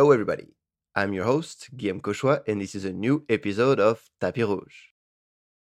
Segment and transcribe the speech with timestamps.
[0.00, 0.46] Hello, everybody.
[0.94, 4.78] I'm your host, Guillaume Cauchois, and this is a new episode of Tapis Rouge.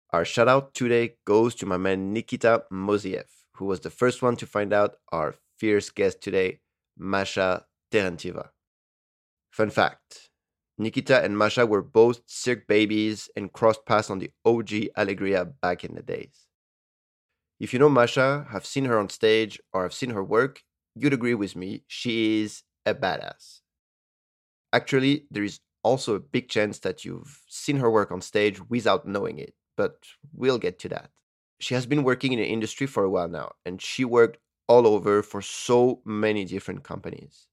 [0.09, 4.35] Our shout out today goes to my man Nikita Mosiev, who was the first one
[4.37, 6.61] to find out our fierce guest today,
[6.97, 8.49] Masha Terentieva.
[9.51, 10.31] Fun fact
[10.79, 15.83] Nikita and Masha were both Cirque babies and crossed paths on the OG Alegria back
[15.83, 16.47] in the days.
[17.59, 20.63] If you know Masha, have seen her on stage, or have seen her work,
[20.95, 23.59] you'd agree with me, she is a badass.
[24.73, 29.07] Actually, there is also a big chance that you've seen her work on stage without
[29.07, 31.11] knowing it, but we'll get to that.
[31.59, 34.87] She has been working in the industry for a while now, and she worked all
[34.87, 37.47] over for so many different companies.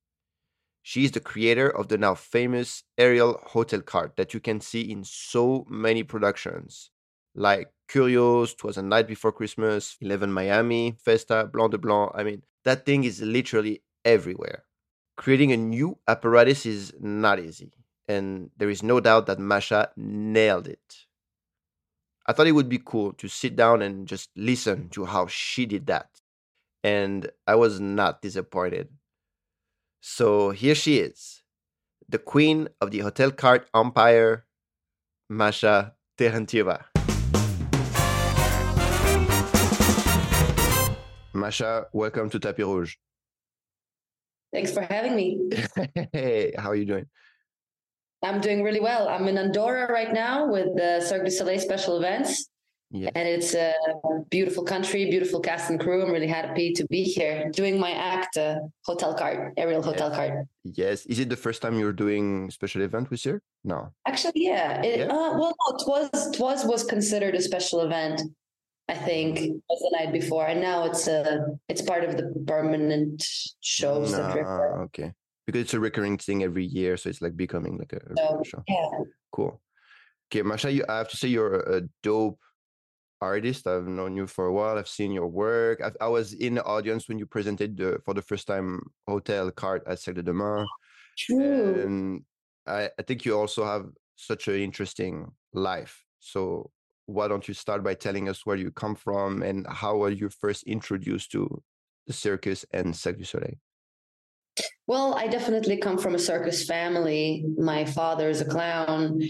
[0.83, 4.81] She is the creator of the now famous aerial hotel cart that you can see
[4.91, 6.91] in so many productions,
[7.35, 12.13] like Kurios, Twas a Night Before Christmas, Eleven Miami, Festa, Blanc de Blanc.
[12.15, 14.65] I mean, that thing is literally everywhere.
[15.21, 17.71] Creating a new apparatus is not easy,
[18.09, 21.05] and there is no doubt that Masha nailed it.
[22.27, 25.67] I thought it would be cool to sit down and just listen to how she
[25.67, 26.09] did that.
[26.83, 28.89] And I was not disappointed.
[30.01, 31.43] So here she is,
[32.09, 34.47] the queen of the hotel cart umpire,
[35.29, 36.85] Masha Terentieva.
[41.35, 42.97] Masha, welcome to Tapis Rouge.
[44.53, 45.51] Thanks for having me.
[46.13, 47.07] hey, how are you doing?
[48.23, 49.09] I'm doing really well.
[49.09, 52.51] I'm in Andorra right now with the Cirque du Soleil special events.
[52.93, 53.11] Yeah.
[53.15, 53.73] And it's a
[54.31, 56.03] beautiful country, beautiful cast and crew.
[56.03, 60.17] I'm really happy to be here doing my act, uh, hotel Cart, aerial hotel yes.
[60.17, 60.47] cart.
[60.65, 61.07] Yes.
[61.07, 63.45] Is it the first time you're doing special event with Cirque?
[63.63, 63.93] No.
[64.07, 64.83] Actually, yeah.
[64.83, 65.05] It, yeah.
[65.07, 68.23] Uh, well, no, Twas Twas was considered a special event.
[68.91, 73.25] I think was the night before, and now it's a it's part of the permanent
[73.61, 74.11] shows.
[74.11, 74.27] No,
[74.87, 75.13] okay,
[75.47, 78.63] because it's a recurring thing every year, so it's like becoming like a, so, show.
[78.67, 78.91] Yeah.
[79.31, 79.63] Cool.
[80.27, 82.41] Okay, Masha, you, I have to say you're a dope
[83.21, 83.69] artist.
[83.69, 84.77] I've known you for a while.
[84.77, 85.81] I've seen your work.
[85.83, 89.51] I've, i was in the audience when you presented the, for the first time Hotel
[89.53, 90.67] Cart at Cirque de Demain.
[91.17, 91.83] True.
[91.83, 92.23] And
[92.67, 93.87] I, I think you also have
[94.17, 96.03] such an interesting life.
[96.19, 96.71] So
[97.11, 100.29] why don't you start by telling us where you come from and how were you
[100.29, 101.63] first introduced to
[102.07, 103.55] the circus and Cirque du Soleil?
[104.87, 107.45] Well, I definitely come from a circus family.
[107.57, 109.23] My father is a clown.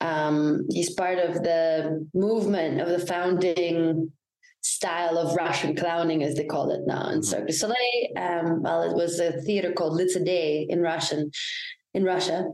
[0.00, 4.12] Um, he's part of the movement of the founding
[4.60, 7.22] style of Russian clowning, as they call it now, in mm-hmm.
[7.22, 7.76] Cirque du Soleil.
[8.16, 11.30] Um, well, it was a theater called Litsedei in Russian,
[11.94, 12.46] in Russia,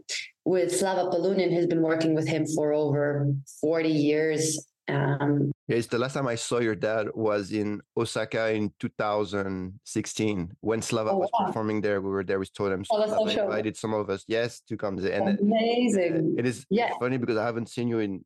[0.44, 4.66] with Slava Polunin, who's been working with him for over 40 years.
[4.88, 10.82] Um, yes, the last time I saw your dad was in Osaka in 2016 when
[10.82, 11.46] Slava oh, was wow.
[11.46, 12.00] performing there.
[12.00, 12.84] We were there with Totem.
[12.90, 14.98] Oh, Slava so invited some of us, yes, to come.
[14.98, 16.34] And Amazing.
[16.38, 16.92] It is yeah.
[16.98, 18.24] funny because I haven't seen you in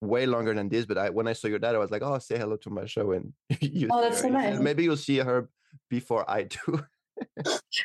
[0.00, 2.18] way longer than this, but I when I saw your dad, I was like, oh,
[2.18, 3.12] say hello to my show.
[3.12, 4.58] And you oh, that's so nice.
[4.58, 5.48] Maybe you'll see her
[5.88, 6.82] before I do.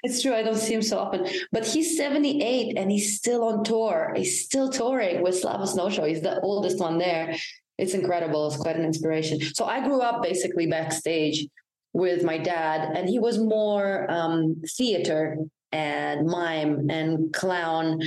[0.03, 0.34] it's true.
[0.34, 4.14] I don't see him so often, but he's 78 and he's still on tour.
[4.16, 6.06] He's still touring with Slava Snow Show.
[6.06, 7.36] He's the oldest one there.
[7.78, 8.47] It's incredible.
[8.47, 9.40] It's quite an inspiration.
[9.53, 11.47] So I grew up basically backstage
[11.94, 15.38] with my dad, and he was more um, theater
[15.72, 18.02] and mime and clown.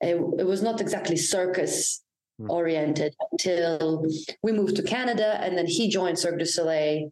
[0.00, 2.02] It, it was not exactly circus
[2.38, 2.50] hmm.
[2.50, 4.06] oriented until
[4.42, 7.10] we moved to Canada, and then he joined Cirque du Soleil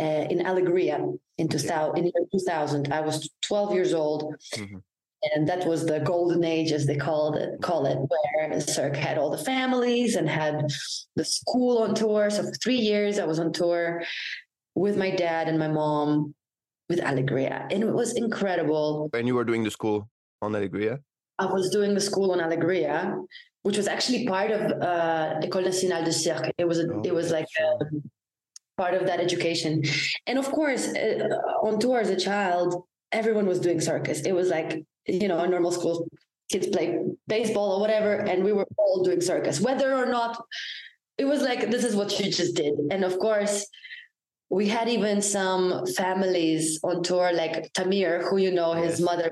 [0.00, 1.00] uh, in Alegria
[1.38, 2.92] in 2000, in 2000.
[2.92, 4.34] I was 12 years old.
[4.54, 4.78] Mm-hmm.
[5.34, 8.94] And that was the golden age, as they called it, call it, where the Cirque
[8.94, 10.70] had all the families and had
[11.16, 12.30] the school on tour.
[12.30, 14.04] So for three years, I was on tour
[14.76, 16.36] with my dad and my mom
[16.88, 19.10] with Alegria, and it was incredible.
[19.12, 20.08] And you were doing the school
[20.40, 21.00] on Alegria?
[21.38, 23.16] I was doing the school on Alegria,
[23.62, 26.50] which was actually part of uh, École Nationale de Cirque.
[26.58, 27.84] It was a, oh, it was like a,
[28.78, 29.82] part of that education.
[30.26, 31.28] And of course, uh,
[31.62, 34.20] on tour as a child, everyone was doing circus.
[34.20, 36.08] It was like, you know, a normal school,
[36.50, 40.42] kids play baseball or whatever, and we were all doing circus, whether or not
[41.18, 42.74] it was like, this is what you just did.
[42.90, 43.66] And of course,
[44.50, 49.30] we had even some families on tour, like Tamir, who you know, his mother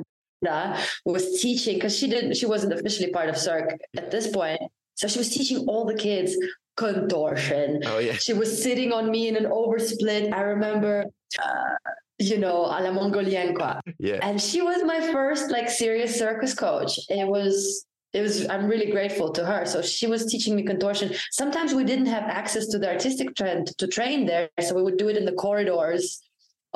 [1.05, 4.61] was teaching because she didn't, she wasn't officially part of Cirque at this point.
[4.95, 6.37] So she was teaching all the kids
[6.77, 7.83] contortion.
[7.87, 8.15] Oh, yeah.
[8.15, 10.33] She was sitting on me in an oversplit.
[10.33, 11.05] I remember,
[11.43, 11.75] uh,
[12.19, 13.81] you know, a la Mongolienne, quoi.
[13.99, 14.19] Yeah.
[14.23, 16.99] And she was my first like serious circus coach.
[17.09, 19.67] It was, it was, I'm really grateful to her.
[19.67, 21.13] So she was teaching me contortion.
[21.31, 24.49] Sometimes we didn't have access to the artistic trend to train there.
[24.61, 26.23] So we would do it in the corridors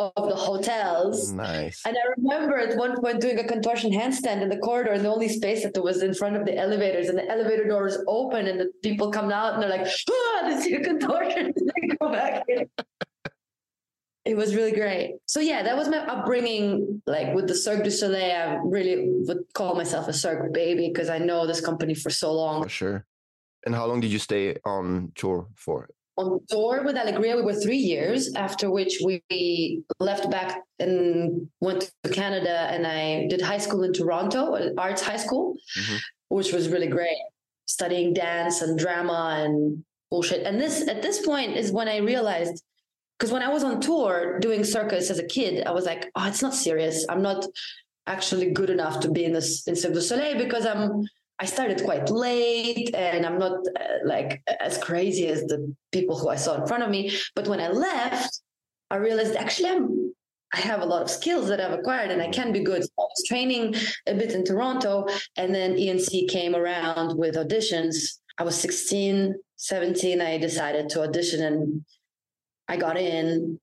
[0.01, 1.33] of the hotels.
[1.33, 1.83] Nice.
[1.85, 5.11] And I remember at one point doing a contortion handstand in the corridor, and the
[5.11, 7.99] only space that there was in front of the elevators, and the elevator door doors
[8.07, 11.73] open, and the people come out, and they're like, "Ah, they see a contortion," and
[11.75, 12.69] they go back in.
[14.25, 15.17] It was really great.
[15.27, 17.03] So yeah, that was my upbringing.
[17.07, 21.09] Like with the Cirque du Soleil, I really would call myself a Cirque baby because
[21.09, 22.63] I know this company for so long.
[22.63, 23.07] For sure.
[23.65, 25.89] And how long did you stay on tour for?
[26.21, 27.37] On tour with Alegria.
[27.37, 29.23] We were three years, after which we
[29.99, 32.57] left back and went to Canada.
[32.73, 34.43] And I did high school in Toronto,
[34.77, 35.99] arts high school, Mhm.
[36.29, 37.21] which was really great,
[37.67, 40.43] studying dance and drama and bullshit.
[40.47, 42.63] And this, at this point, is when I realized.
[43.19, 46.27] Because when I was on tour doing circus as a kid, I was like, "Oh,
[46.27, 46.97] it's not serious.
[47.11, 47.41] I'm not
[48.07, 51.05] actually good enough to be in this in Cirque du Soleil because I'm
[51.41, 56.29] I started quite late and I'm not uh, like as crazy as the people who
[56.29, 57.13] I saw in front of me.
[57.35, 58.43] But when I left,
[58.91, 60.13] I realized actually I'm,
[60.53, 62.85] I have a lot of skills that I've acquired and I can be good.
[62.85, 63.75] So I was training
[64.07, 65.07] a bit in Toronto
[65.39, 68.19] and then ENC came around with auditions.
[68.37, 70.21] I was 16, 17.
[70.21, 71.85] I decided to audition and
[72.69, 73.59] I got in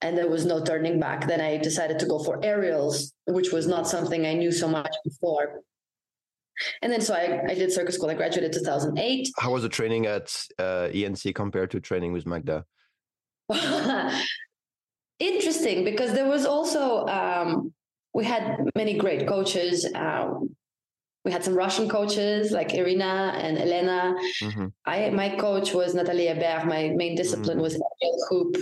[0.00, 1.28] and there was no turning back.
[1.28, 4.94] Then I decided to go for aerials, which was not something I knew so much
[5.04, 5.62] before.
[6.82, 8.10] And then so I, I did circus school.
[8.10, 9.28] I graduated 2008.
[9.38, 12.64] How was the training at uh, ENC compared to training with Magda?
[15.18, 17.72] Interesting because there was also um,
[18.12, 19.86] we had many great coaches.
[19.94, 20.54] Um,
[21.24, 24.14] we had some Russian coaches like Irina and Elena.
[24.42, 24.72] Mhm.
[24.84, 26.66] I my coach was Natalia Hébert.
[26.66, 27.62] My main discipline Mhm.
[27.62, 27.80] was
[28.28, 28.56] hoop,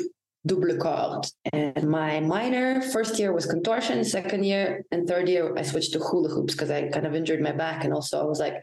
[0.46, 4.04] double corde, and my minor first year was contortion.
[4.04, 7.40] Second year and third year I switched to hula hoops because I kind of injured
[7.40, 8.62] my back, and also I was like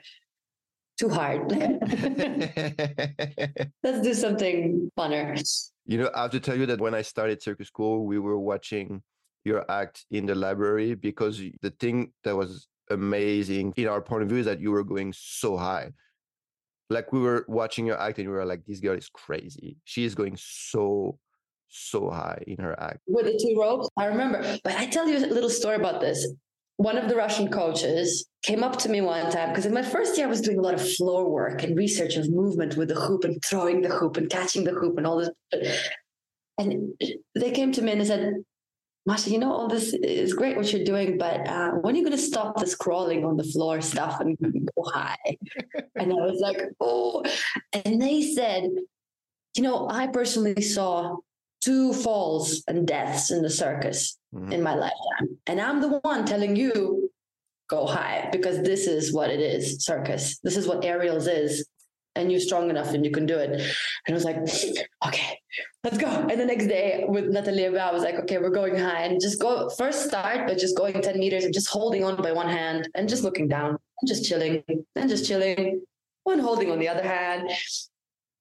[0.99, 1.51] too hard.
[3.83, 5.41] Let's do something funner.
[5.85, 8.37] you know, I have to tell you that when I started circus school, we were
[8.37, 9.01] watching
[9.43, 14.29] your act in the library because the thing that was amazing in our point of
[14.29, 15.91] view is that you were going so high.
[16.89, 19.77] Like we were watching your act and we were like, this girl is crazy.
[19.85, 21.17] She is going so,
[21.71, 22.99] so high in her act.
[23.07, 23.89] with the two ropes.
[23.97, 26.27] I remember, but I tell you a little story about this.
[26.77, 30.17] One of the Russian coaches came up to me one time because in my first
[30.17, 32.95] year I was doing a lot of floor work and research of movement with the
[32.95, 35.89] hoop and throwing the hoop and catching the hoop and all this.
[36.57, 36.93] And
[37.35, 38.43] they came to me and they said,
[39.05, 42.03] Masha, you know, all this is great what you're doing, but uh, when are you
[42.03, 45.17] going to stop this crawling on the floor stuff and go high?
[45.95, 47.23] and I was like, oh.
[47.73, 48.69] And they said,
[49.55, 51.17] you know, I personally saw
[51.61, 54.51] two falls and deaths in the circus Mhm.
[54.51, 55.37] in my lifetime.
[55.47, 57.09] And I'm the one telling you,
[57.69, 60.39] go high, because this is what it is circus.
[60.39, 61.65] This is what aerials is.
[62.15, 63.51] And you're strong enough and you can do it.
[63.51, 64.35] And I was like,
[65.07, 65.39] okay,
[65.85, 66.07] let's go.
[66.07, 69.39] And the next day with Natalia, I was like, okay, we're going high and just
[69.39, 72.89] go first start, but just going 10 meters and just holding on by one hand
[72.95, 73.69] and just looking down
[74.01, 74.61] and just chilling
[74.97, 75.81] and just chilling,
[76.23, 77.49] one holding on the other hand.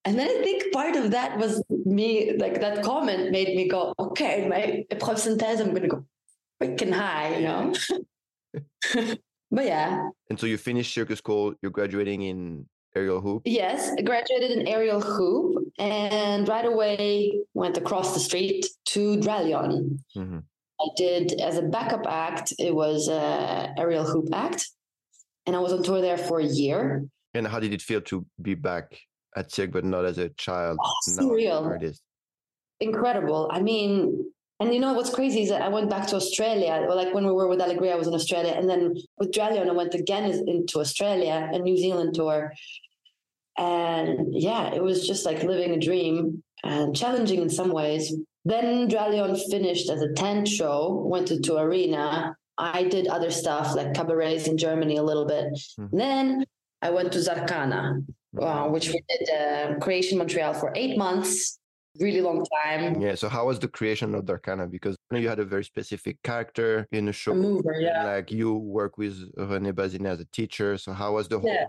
[0.05, 3.92] And then I think part of that was me, like that comment made me go,
[3.99, 6.04] okay, my synthèse, I'm going to go
[6.61, 7.75] freaking high, you know?
[9.50, 12.66] but yeah, And so you finished circus school, you're graduating in
[12.97, 13.42] aerial hoop.
[13.45, 19.99] yes, I graduated in aerial hoop and right away went across the street to Dralion.
[20.16, 20.42] Mhm.
[20.80, 24.66] I did as a backup act, it was a aerial hoop act.
[25.47, 27.04] And I was on tour there for a year.
[27.35, 28.99] And how did it feel to be back
[29.37, 30.79] at Cirque, but not as a child?
[30.83, 31.95] Oh, surreal.
[32.81, 33.49] incredible.
[33.53, 36.85] I mean, and you know what's crazy is that I went back to Australia.
[36.87, 39.69] Well, like when we were with Alegria, I was in Australia, and then with Dralion,
[39.69, 42.53] I went again into Australia, a New Zealand tour.
[43.57, 48.15] And yeah, it was just like living a dream and challenging in some ways.
[48.45, 52.37] Then Dralion finished as a tent show, went to, to Arena.
[52.57, 55.47] I did other stuff like cabarets in Germany a little bit.
[55.79, 55.91] Mhm.
[55.93, 56.45] Then
[56.83, 58.05] I went to Zarkana,
[58.39, 61.59] uh, which we did uh, Creation Montreal for eight months,
[61.99, 63.01] really long time.
[63.01, 63.15] Yeah.
[63.15, 64.71] So how was the creation of Zarkana?
[64.71, 67.33] Because you, know, you had a very specific character in the show.
[67.33, 68.05] A mover, yeah.
[68.05, 70.77] Like you work with René Bazinet as a teacher.
[70.79, 71.67] So how was the whole Yeah.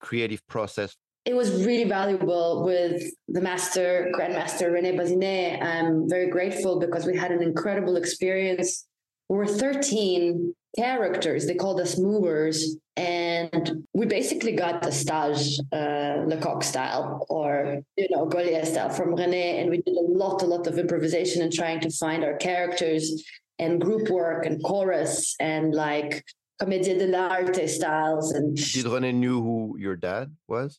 [0.00, 0.96] creative process?
[1.24, 5.62] It was really valuable with the master, Grandmaster Rene Bazinet.
[5.62, 8.86] I'm very grateful because we had an incredible experience.
[9.30, 11.46] We were 13 characters.
[11.46, 12.76] They called us movers.
[12.96, 19.14] And we basically got the stage uh, Lecoq style or, you know, Gaulier style from
[19.14, 19.60] Rene.
[19.60, 23.24] And we did a lot, a lot of improvisation and trying to find our characters
[23.58, 26.24] and group work and chorus and like
[26.60, 30.78] commedia dell'arte styles and Did René knew who your dad was?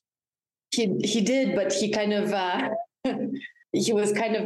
[0.76, 2.70] he he did, but he kind of uh,
[3.72, 4.44] he was kind of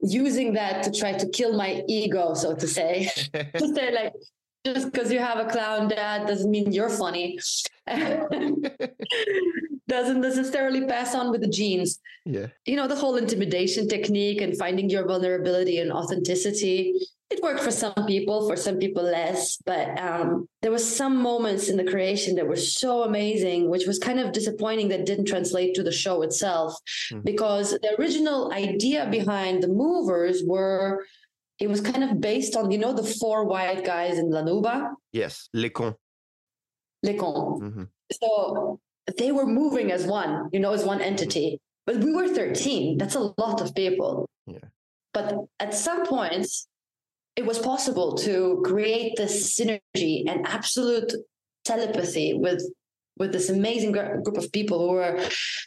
[0.00, 3.10] using that to try to kill my ego, so to say.
[3.58, 4.12] just say like,
[4.64, 7.38] just because you have a clown dad doesn't mean you're funny.
[9.88, 12.00] doesn't necessarily pass on with the genes.
[12.24, 12.48] Yeah.
[12.64, 16.94] You know, the whole intimidation technique and finding your vulnerability and authenticity.
[17.30, 19.56] It worked for some people, for some people less.
[19.64, 23.98] But um, there was some moments in the creation that were so amazing, which was
[23.98, 26.74] kind of disappointing that didn't translate to the show itself,
[27.12, 27.22] mm-hmm.
[27.22, 31.04] because the original idea behind the movers were
[31.58, 34.90] it was kind of based on you know the four white guys in La Nouba.
[35.12, 35.94] Yes, les cons.
[37.02, 37.62] Les cons.
[37.62, 37.84] Mm-hmm.
[38.12, 38.80] So
[39.18, 41.60] they were moving as one, you know, as one entity.
[41.86, 42.98] But we were 13.
[42.98, 44.28] That's a lot of people.
[44.46, 44.58] Yeah.
[45.14, 46.66] But at some points,
[47.36, 51.12] it was possible to create this synergy and absolute
[51.64, 52.62] telepathy with
[53.18, 55.18] with this amazing group of people who were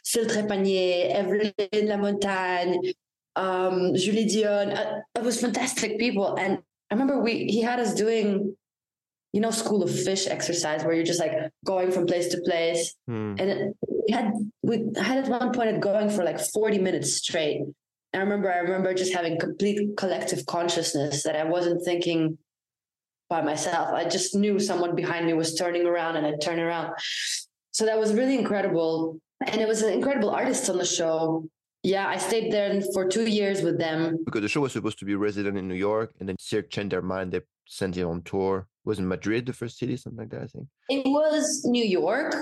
[0.04, 2.92] Syl Trepanier, Evelyn Lamontagne,
[3.36, 4.70] um, Julie Dion.
[4.70, 6.36] Uh, it was fantastic people.
[6.36, 6.58] And
[6.90, 8.56] I remember we he had us doing
[9.32, 11.32] you know school of fish exercise where you're just like
[11.64, 13.34] going from place to place hmm.
[13.38, 14.32] and it, we had
[14.62, 17.62] we had at one point it going for like 40 minutes straight
[18.12, 22.38] i remember i remember just having complete collective consciousness that i wasn't thinking
[23.28, 26.92] by myself i just knew someone behind me was turning around and i'd turn around
[27.70, 31.48] so that was really incredible and it was an incredible artist on the show
[31.82, 34.18] yeah, I stayed there for two years with them.
[34.24, 36.92] Because the show was supposed to be resident in New York, and then Cirque changed
[36.92, 37.32] their mind.
[37.32, 40.46] They sent it on tour was in Madrid the first city, something like that, I
[40.46, 40.66] think.
[40.88, 42.34] It was New York,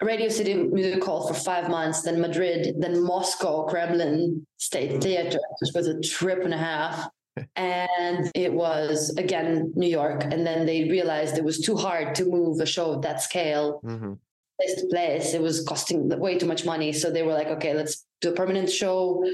[0.00, 5.02] Radio City Music Hall for five months, then Madrid, then Moscow, Kremlin State mm.
[5.02, 7.08] Theater, which was a trip and a half.
[7.56, 10.24] and it was again New York.
[10.24, 13.80] And then they realized it was too hard to move a show of that scale.
[13.84, 14.14] Mm-hmm.
[14.60, 16.92] Place to place, it was costing way too much money.
[16.92, 19.24] So they were like, okay, let's do a permanent show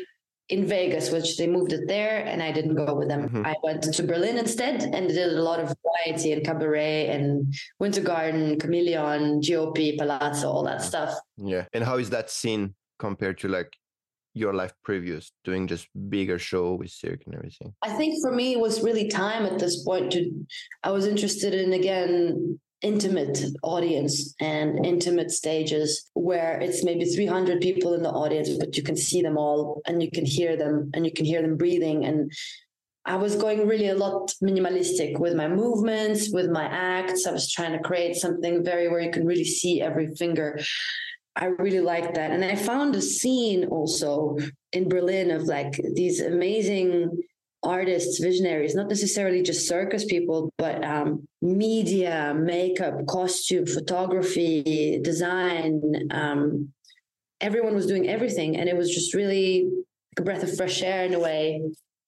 [0.51, 3.29] in Vegas, which they moved it there, and I didn't go with them.
[3.29, 3.47] Mm-hmm.
[3.47, 8.03] I went to Berlin instead and did a lot of variety and cabaret and Winter
[8.03, 11.15] Garden, Chameleon, GOP, Palazzo, all that stuff.
[11.39, 11.65] Yeah.
[11.73, 13.75] And how is that scene compared to like
[14.35, 17.73] your life previous, doing just bigger show with Cirque and everything?
[17.81, 20.31] I think for me, it was really time at this point to,
[20.83, 27.95] I was interested in again intimate audience and intimate stages where it's maybe 300 people
[27.95, 31.07] in the audience but you can see them all and you can hear them and
[31.07, 32.31] you can hear them breathing and
[33.07, 37.27] I was going really a lot minimalistic with my movements, with my acts.
[37.27, 40.59] I was trying to create something very where you can really see every finger.
[41.37, 42.31] I really liked that.
[42.31, 44.39] And I found a scene also
[44.73, 47.23] in Berlin of like these amazing
[47.65, 56.09] artists, visionaries, not necessarily just circus people, but um, media, makeup, costume, photography, design.
[56.11, 56.73] Um,
[57.41, 58.57] everyone was doing everything.
[58.57, 61.61] And it was just really like a breath of fresh air in a way.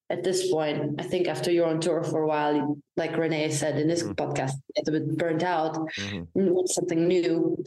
[0.08, 3.76] At this point, I think after you're on tour for a while, like Renee said
[3.76, 4.12] in this mm-hmm.
[4.12, 6.66] podcast, it's a bit burnt out, mm-hmm.
[6.66, 7.64] something new.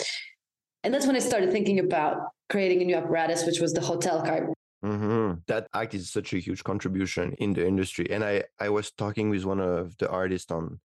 [0.86, 4.24] And that's when I started thinking about creating a new apparatus, which was the hotel
[4.24, 4.50] cart
[4.84, 5.40] Mm-hmm.
[5.48, 8.08] That act is such a huge contribution in the industry.
[8.10, 10.80] And I, I was talking with one of the artists on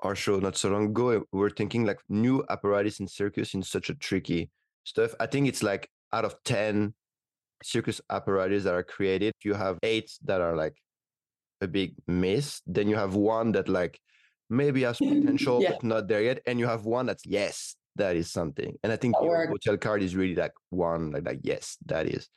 [0.00, 1.24] our show not so long ago.
[1.32, 4.50] We are thinking like new apparatus in circus in such a tricky
[4.84, 5.14] stuff.
[5.20, 6.94] I think it's like out of 10
[7.62, 10.76] circus apparatus that are created, you have eight that are like
[11.62, 12.60] a big miss.
[12.66, 13.98] Then you have one that like
[14.50, 15.70] maybe has potential, yeah.
[15.70, 16.40] but not there yet.
[16.46, 18.76] And you have one that's yes, that is something.
[18.82, 22.28] And I think your hotel cart is really like one like, like yes, that is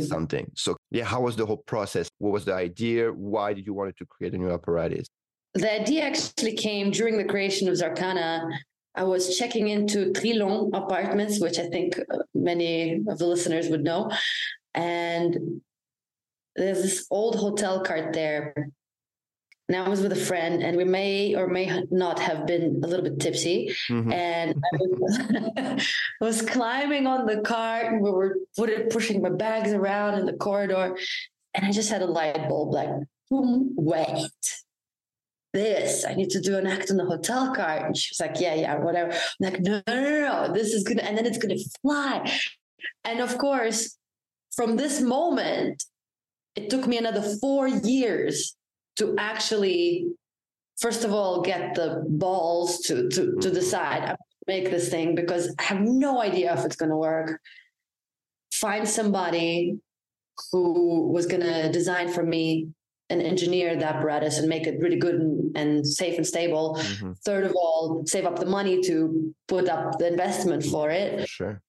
[0.00, 0.50] something.
[0.54, 2.08] So yeah, how was the whole process?
[2.18, 3.10] What was the idea?
[3.12, 5.06] Why did you want to create a new apparatus?
[5.54, 8.48] The idea actually came during the creation of Zarkana.
[8.94, 13.82] I was checking into Trilon apartments, which I think uh, many of the listeners would
[13.82, 14.10] know.
[14.74, 15.60] And
[16.56, 18.68] there's this old hotel cart there
[19.72, 22.86] and I was with a friend, and we may or may not have been a
[22.86, 23.74] little bit tipsy.
[23.88, 24.12] Mm-hmm.
[24.12, 25.88] And I was,
[26.20, 28.36] was, climbing on the cart, and we were
[28.90, 30.96] pushing my bags around in the corridor,
[31.54, 32.90] and I just had a light bulb like,
[33.30, 34.30] wait,
[35.52, 37.82] this I need to do an act on the hotel cart.
[37.82, 39.12] And she was like, yeah, yeah, whatever.
[39.12, 42.30] I'm like, no, no, no, no, this is gonna, and then it's gonna fly.
[43.04, 43.96] And of course,
[44.54, 45.82] from this moment,
[46.54, 48.54] it took me another four years
[48.96, 50.06] to actually
[50.78, 55.62] first of all get the balls to to, to decide make this thing because i
[55.62, 57.40] have no idea if it's going to work.
[58.54, 59.78] Find somebody
[60.50, 62.68] who was going to design for me
[63.10, 66.76] and engineer the apparatus and make it really good and, and safe and stable.
[66.78, 67.12] Mm-hmm.
[67.24, 71.28] third of all save up the money to put up the investment for it.
[71.28, 71.60] Sure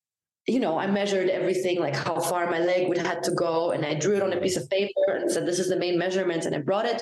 [0.47, 3.85] you know, I measured everything, like how far my leg would have to go, and
[3.85, 6.45] I drew it on a piece of paper and said, "This is the main measurements,"
[6.45, 7.01] and I brought it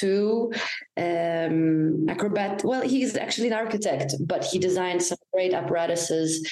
[0.00, 0.52] to
[0.96, 2.64] um, Acrobat.
[2.64, 6.50] Well, he's actually an architect, but he designed some great apparatuses.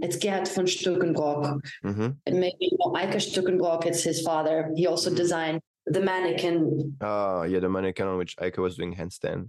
[0.00, 1.60] It's Gerhard von Stuckenbrock.
[1.84, 2.08] Mm-hmm.
[2.26, 4.70] And maybe you know, Eike Stuckenbrock, it's his father.
[4.76, 6.96] He also designed the mannequin.
[7.00, 9.48] Oh, yeah, the mannequin on which Eike was doing handstand.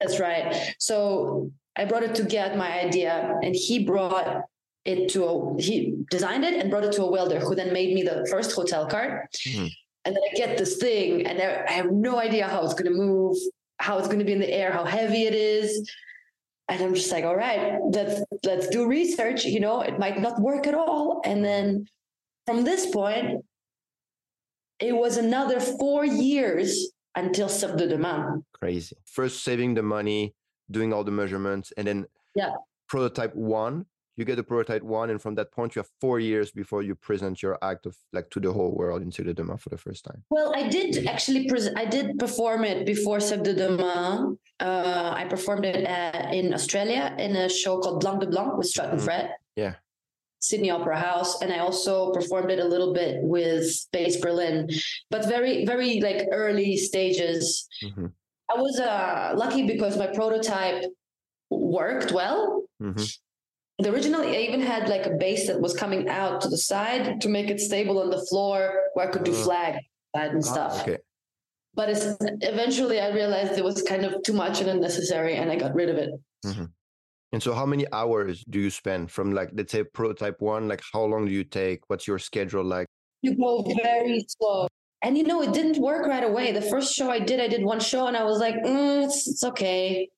[0.00, 0.74] That's right.
[0.78, 4.44] So I brought it to Gerhard, my idea, and he brought
[4.88, 7.94] it to a, he designed it and brought it to a welder who then made
[7.94, 9.28] me the first hotel cart.
[9.46, 9.70] Mhm.
[10.04, 12.90] And then I get this thing and I I have no idea how it's going
[12.92, 13.36] to move,
[13.86, 15.68] how it's going to be in the air, how heavy it is.
[16.70, 18.16] And I'm just like, all right, let's
[18.48, 19.40] let's do research.
[19.54, 21.20] You know, it might not work at all.
[21.30, 21.66] And then
[22.46, 23.44] from this point,
[24.88, 26.68] it was another four years
[27.22, 28.42] until Cirque de Demain.
[28.60, 28.96] Crazy.
[29.18, 30.34] First saving the money,
[30.70, 31.98] doing all the measurements, and then
[32.34, 32.52] Yeah.
[32.92, 33.84] prototype one.
[34.18, 36.96] You get the prototype one, and from that point, you have four years before you
[36.96, 40.24] present your act of like to the whole world in Demain for the first time.
[40.28, 41.46] Well, I did actually.
[41.48, 44.36] Pres- I did perform it before Cirque de Demain.
[44.58, 48.66] Uh, I performed it uh, in Australia in a show called Blanc de Blanc with
[48.66, 49.04] Strut and Mhm.
[49.04, 49.26] Fret.
[49.54, 49.74] Yeah.
[50.40, 54.68] Sydney Opera House, and I also performed it a little bit with Space Berlin,
[55.10, 57.68] but very, very like early stages.
[57.84, 58.10] Mhm.
[58.52, 60.82] I was uh, lucky because my prototype
[61.50, 62.64] worked well.
[62.82, 63.18] Mhm.
[63.80, 67.20] The original I even had like a base that was coming out to the side
[67.20, 68.58] to make it stable on the floor,
[68.94, 69.42] where I could do Ah.
[69.44, 69.74] flag
[70.14, 70.98] and Ah, stuff okay.
[71.74, 75.56] but it's eventually I realized it was kind of too much and unnecessary, and I
[75.56, 76.10] got rid of it.
[77.30, 80.66] And so, how many hours do you spend from like let's say prototype one?
[80.66, 81.80] Like, how long do you take?
[81.88, 82.86] What's your schedule like?
[83.22, 84.66] You go very slow,
[85.02, 86.50] and you know it didn't work right away.
[86.52, 89.28] The first show I did, I did one show, and I was like, mm, it's,
[89.28, 90.08] it's okay.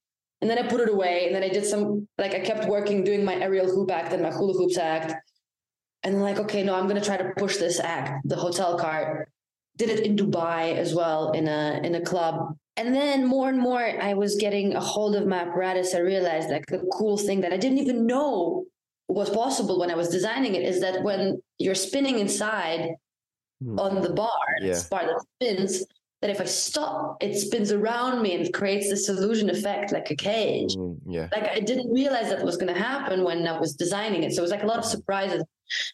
[0.41, 3.05] And then I put it away, and then I did some like I kept working,
[3.05, 5.15] doing my aerial hoop act and my hula hoops act,
[6.03, 9.29] and then like okay, no, I'm gonna try to push this act, the hotel cart.
[9.77, 12.57] Did it in Dubai as well in a in a club.
[12.77, 15.95] And then more and more I was getting a hold of my apparatus.
[15.95, 18.65] I realized like the cool thing that I didn't even know
[19.09, 22.95] was possible when I was designing it is that when you're spinning inside
[23.63, 23.79] Hmm.
[23.79, 24.69] on the bar, Yeah.
[24.69, 25.85] this bar that spins,
[26.21, 30.17] that if I stop, it spins around me and creates this illusion effect like a
[30.17, 30.75] cage.
[30.77, 31.29] Mm, yeah.
[31.33, 34.33] Like I didn't realize that was going to happen when I was designing it.
[34.33, 35.43] So it was like a lot of surprises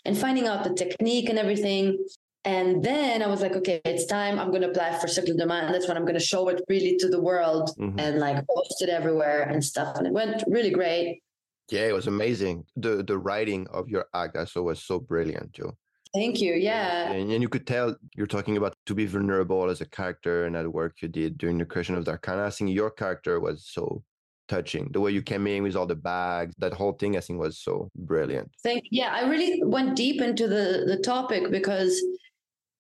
[0.05, 2.05] and finding out the technique and everything.
[2.45, 4.39] And then I was like, okay, it's time.
[4.39, 5.71] I'm going to apply for Cirque de Demain.
[5.73, 8.01] That's when I'm going to show it really to the world Mhm.
[8.01, 9.97] and like post it everywhere and stuff.
[9.97, 11.23] And it went really great.
[11.71, 12.65] Yeah, it was amazing.
[12.77, 15.77] The the writing of your act I saw was so brilliant too.
[16.15, 16.55] Thank you.
[16.55, 17.11] Yeah.
[17.11, 20.55] And, and you could tell you're talking about to be vulnerable as a character and
[20.55, 22.47] that work you did during the creation of Zarkana.
[22.47, 24.03] I think your character was so
[24.49, 24.89] touching.
[24.93, 27.59] The way you came in with all the bags, that whole thing I think was
[27.59, 28.51] so brilliant.
[28.63, 32.03] Thank yeah, I really went deep into the the topic because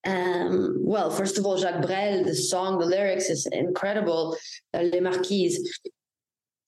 [0.06, 4.36] um well, first of all, Jacques Brel, the song, the lyrics is incredible,
[4.74, 5.80] uh, Les Marquises.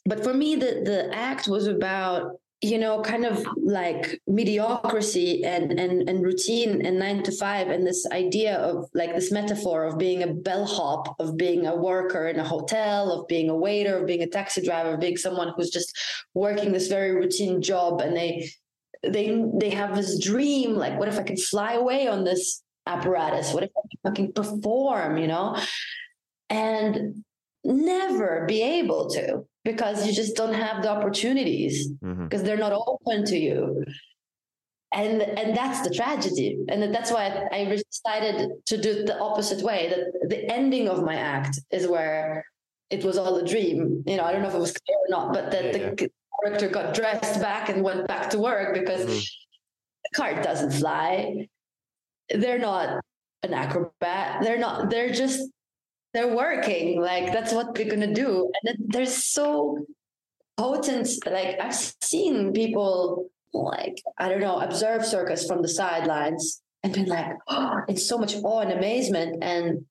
[0.04, 5.78] But for me the the act was about you know kind of like mediocrity and
[5.78, 9.96] and and routine and 9 to 5 and this idea of like this metaphor of
[9.96, 14.06] being a bellhop of being a worker in a hotel of being a waiter of
[14.06, 15.96] being a taxi driver of being someone who's just
[16.34, 18.50] working this very routine job and they
[19.04, 23.52] they they have this dream like what if i could fly away on this apparatus?
[23.52, 23.70] What if
[24.04, 25.56] i can perform you know?
[26.50, 27.24] And
[27.64, 31.74] never be able to because you just don't have the opportunities
[32.24, 33.84] because they're not open to you.
[35.00, 36.50] And and that's the tragedy.
[36.70, 37.24] And that's why
[37.58, 38.36] i decided
[38.70, 40.02] to do it the opposite way that
[40.32, 42.44] the ending of my act is where
[42.96, 43.78] it was all a dream.
[44.10, 46.08] You know i don't know if it was clear or not but that Yeah, the
[46.36, 49.20] character got dressed back and went back to work because Mhm.
[50.04, 51.10] the cart doesn't fly.
[52.42, 52.86] They're not
[53.46, 54.28] an acrobat.
[54.44, 55.38] They're not they're just
[56.14, 58.50] they're working like that's what they're gonna do.
[58.64, 59.78] And they're so
[60.56, 66.92] potent like i've seen people like i don't know observe circus from the sidelines and
[66.92, 69.84] been like oh, it's so much awe and amazement and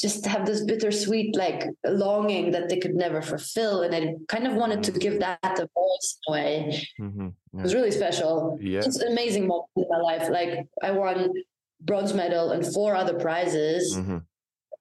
[0.00, 3.82] just have this bittersweet like longing that they could never fulfill.
[3.82, 6.88] And i kind of wanted to give that a voice in a way.
[7.00, 7.32] Mhm.
[7.58, 8.58] it was really special.
[8.60, 8.80] Yeah.
[8.80, 10.28] it's an amazing moment in my life.
[10.28, 11.32] Like i won
[11.80, 13.96] bronze medal and four other prizes.
[13.96, 14.22] Mhm.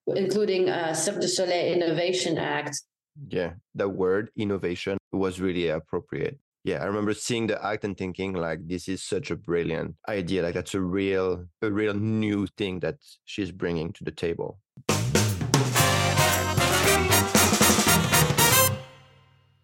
[0.08, 2.76] Including uh, Cirque du Soleil Innovation Act.
[3.30, 6.39] Yeah, the word innovation was really appropriate.
[6.63, 10.42] Yeah, I remember seeing the act and thinking like this is such a brilliant idea.
[10.44, 14.60] Like that's a real, a real new thing that she's bringing to the table.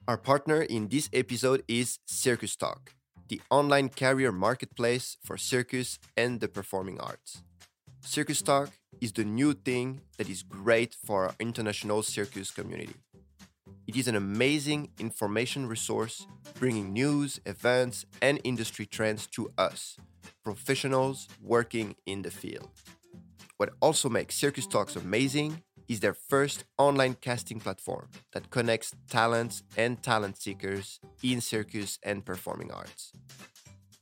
[0.08, 2.94] Our partner in this episode is Circus Talk.
[3.30, 7.44] the online career marketplace for circus and the performing arts.
[8.02, 8.70] Circus Talk
[9.02, 12.96] is the new thing that is great for our international circus community.
[13.88, 16.26] It is an amazing information resource
[16.60, 19.98] bringing news, events, and industry trends to us,
[20.44, 22.70] professionals working in the field.
[23.58, 29.64] What also makes Circus Talk's amazing is their first online casting platform that connects talents
[29.76, 33.12] and talent seekers in circus and performing arts.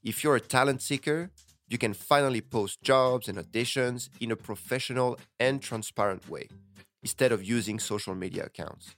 [0.04, 1.32] If you're a talent seeker,
[1.68, 6.48] you can finally post jobs and auditions in a professional and transparent way
[7.04, 8.96] instead of using social media accounts.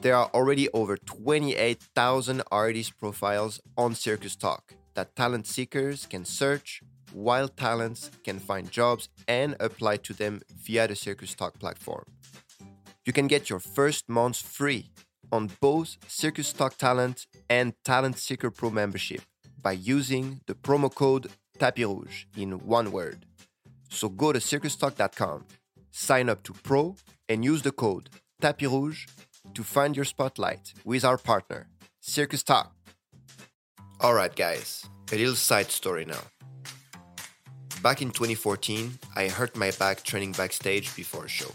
[0.00, 6.82] There are already over 28,000 artist profiles on Circus Talk that talent seekers can search,
[7.12, 12.04] while talents can find jobs and apply to them via the Circus Talk platform.
[13.04, 14.90] You can get your first month free
[15.32, 19.22] on both Circus Talk Talent and Talent Seeker Pro membership
[19.60, 21.26] by using the promo code
[21.58, 23.26] Tapis Rouge in one word.
[23.90, 25.44] So go to circustalk.com,
[25.90, 26.96] sign up to Pro,
[27.28, 28.08] and use the code
[28.40, 29.06] Tapis Rouge
[29.54, 31.68] to find your spotlight with our partner,
[32.00, 32.72] Circus Talk.
[34.00, 36.22] All right, guys, a little side story now.
[37.82, 41.52] Back in 2014, I hurt my back training backstage before a show.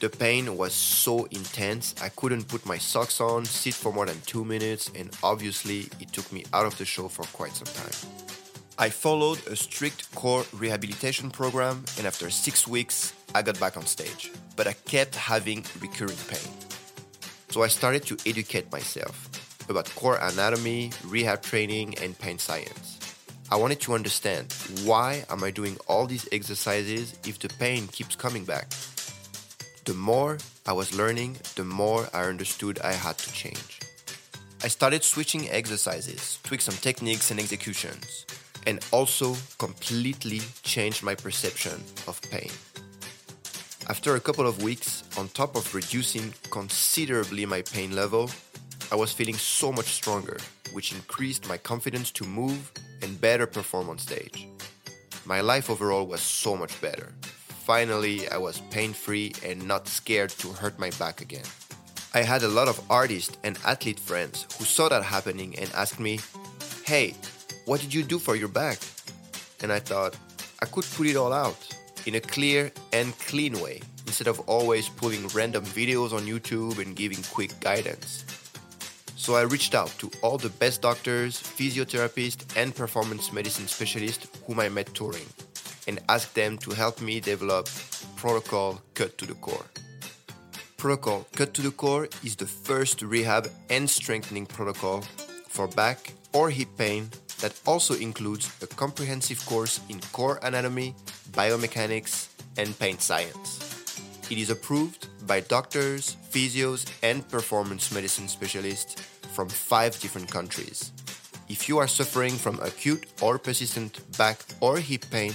[0.00, 4.18] The pain was so intense, I couldn't put my socks on, sit for more than
[4.22, 8.39] two minutes, and obviously, it took me out of the show for quite some time.
[8.80, 13.84] I followed a strict core rehabilitation program, and after six weeks, I got back on
[13.84, 14.32] stage.
[14.56, 16.50] But I kept having recurring pain.
[17.50, 19.28] So I started to educate myself
[19.68, 22.98] about core anatomy, rehab training, and pain science.
[23.52, 24.50] I wanted to understand
[24.84, 28.70] why am I doing all these exercises if the pain keeps coming back?
[29.84, 33.80] The more I was learning, the more I understood I had to change.
[34.64, 38.24] I started switching exercises, tweak some techniques and executions,
[38.66, 42.50] and also completely changed my perception of pain.
[43.88, 48.30] After a couple of weeks, on top of reducing considerably my pain level,
[48.92, 50.36] I was feeling so much stronger,
[50.72, 52.70] which increased my confidence to move
[53.02, 54.48] and better perform on stage.
[55.24, 57.12] My life overall was so much better.
[57.64, 61.44] Finally, I was pain free and not scared to hurt my back again.
[62.14, 66.00] I had a lot of artists and athlete friends who saw that happening and asked
[66.00, 66.18] me,
[66.84, 67.14] Hey,
[67.66, 68.78] what did you do for your back?
[69.62, 70.16] And I thought
[70.62, 71.58] I could put it all out
[72.06, 76.96] in a clear and clean way instead of always pulling random videos on YouTube and
[76.96, 78.24] giving quick guidance.
[79.16, 84.60] So I reached out to all the best doctors, physiotherapists, and performance medicine specialists whom
[84.60, 85.26] I met touring
[85.86, 87.68] and asked them to help me develop
[88.16, 89.66] Protocol Cut to the Core.
[90.76, 95.02] Protocol Cut to the Core is the first rehab and strengthening protocol
[95.48, 100.94] for back or hip pain that also includes a comprehensive course in core anatomy,
[101.32, 103.58] biomechanics, and pain science.
[104.30, 108.94] It is approved by doctors, physios, and performance medicine specialists
[109.34, 110.92] from five different countries.
[111.48, 115.34] If you are suffering from acute or persistent back or hip pain,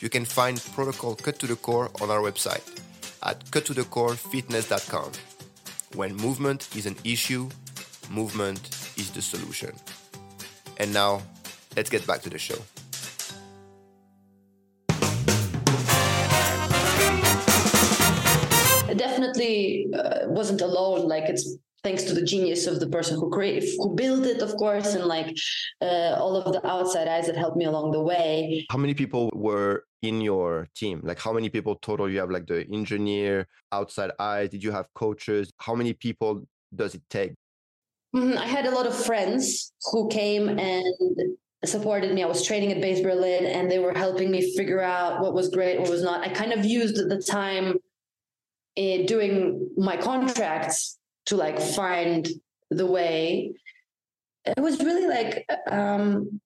[0.00, 2.66] you can find Protocol Cut to the Core on our website
[3.22, 5.12] at cuttothecorefitness.com.
[5.94, 7.48] When movement is an issue,
[8.10, 9.72] movement is the solution.
[10.76, 11.22] And now,
[11.76, 12.58] let's get back to the show.
[18.96, 21.06] definitely uh, wasn't alone.
[21.06, 24.56] Like it's thanks to the genius of the person who created who built it of
[24.56, 25.28] course and like
[25.80, 28.66] uh, all of the outside eyes that helped me along the way.
[28.70, 31.00] How many people were in your team?
[31.04, 32.08] Like how many people total?
[32.08, 35.50] You have like the engineer outside eyes did you have coaches?
[35.58, 36.42] How many people
[36.74, 37.32] does it take?
[38.14, 38.38] Mm-hmm.
[38.38, 40.94] i had a lot of friends who came and
[41.64, 42.22] supported me.
[42.22, 45.48] I was training at base berlin and they were helping me figure out what was
[45.48, 46.20] great what was not.
[46.20, 47.78] I kind of used the time
[48.74, 52.28] in doing my contracts to like find
[52.70, 53.54] the way.
[54.44, 56.40] It was really like um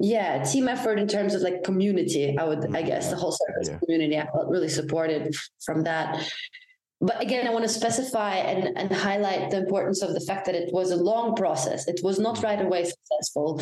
[0.00, 3.68] yeah team effort in terms of like community i would i guess the whole service
[3.68, 3.78] yeah.
[3.78, 4.18] community.
[4.18, 6.28] I felt really supported from that
[7.08, 10.54] but again i want to specify and, and highlight the importance of the fact that
[10.54, 11.86] it was a long process.
[11.88, 13.60] It was not right away successful.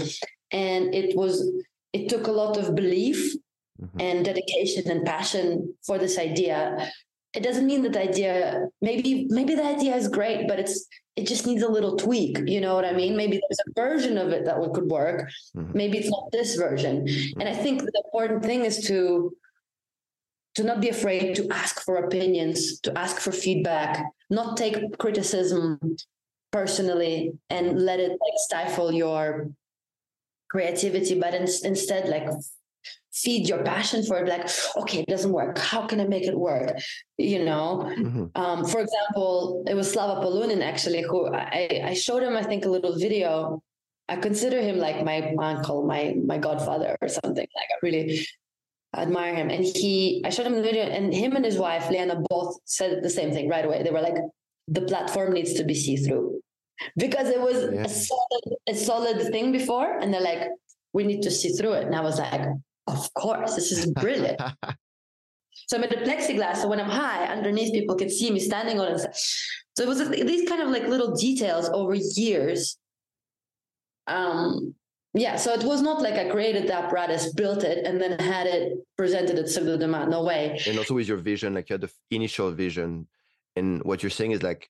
[0.50, 1.50] And it was
[1.92, 3.34] it took a lot of belief
[3.80, 4.00] mm-hmm.
[4.00, 6.90] and dedication and passion for this idea.
[7.34, 11.26] It doesn't mean that the idea maybe maybe the idea is great but it's it
[11.26, 12.38] just needs a little tweak.
[12.46, 13.16] You know what i mean?
[13.16, 15.30] Maybe there's a version of it that could work.
[15.56, 15.76] Mm-hmm.
[15.80, 17.06] maybe it's not this version.
[17.06, 17.40] Mm-hmm.
[17.40, 19.34] and i think the important thing is to
[20.54, 25.78] to not be afraid to ask for opinions to ask for feedback not take criticism
[26.52, 29.50] personally and let it like stifle your
[30.52, 32.28] creativity, but in, instead like
[33.12, 35.58] feed your passion for it like okay it doesn't work.
[35.58, 36.78] How can i make it work?
[37.18, 37.90] You know?
[37.98, 38.24] Mm-hmm.
[38.36, 42.64] um, for example it was slava polunin actually who I, I showed him i think
[42.64, 43.62] a little video.
[44.08, 48.26] I consider him like my uncle my my godfather or something like i really
[48.94, 52.20] admire him and he i showed him the video and him and his wife leanna
[52.28, 54.16] both said the same thing right away they were like
[54.68, 56.38] the platform needs to be see-through
[56.96, 57.84] because it was yeah.
[57.84, 60.48] a solid a solid thing before and they're like
[60.92, 62.42] we need to see through it and i was like
[62.86, 64.40] of course, this is brilliant.
[65.68, 68.80] so I'm at the plexiglass, so when I'm high, underneath people can see me standing
[68.80, 69.16] on it.
[69.76, 72.76] So it was these kind of like little details over years.
[74.06, 74.74] Um,
[75.14, 78.46] yeah, so it was not like I created the apparatus, built it, and then had
[78.46, 80.08] it presented at Cirque du Demain.
[80.08, 80.58] No way.
[80.66, 83.06] And also with your vision, like you had the initial vision,
[83.56, 84.68] and what you're saying is like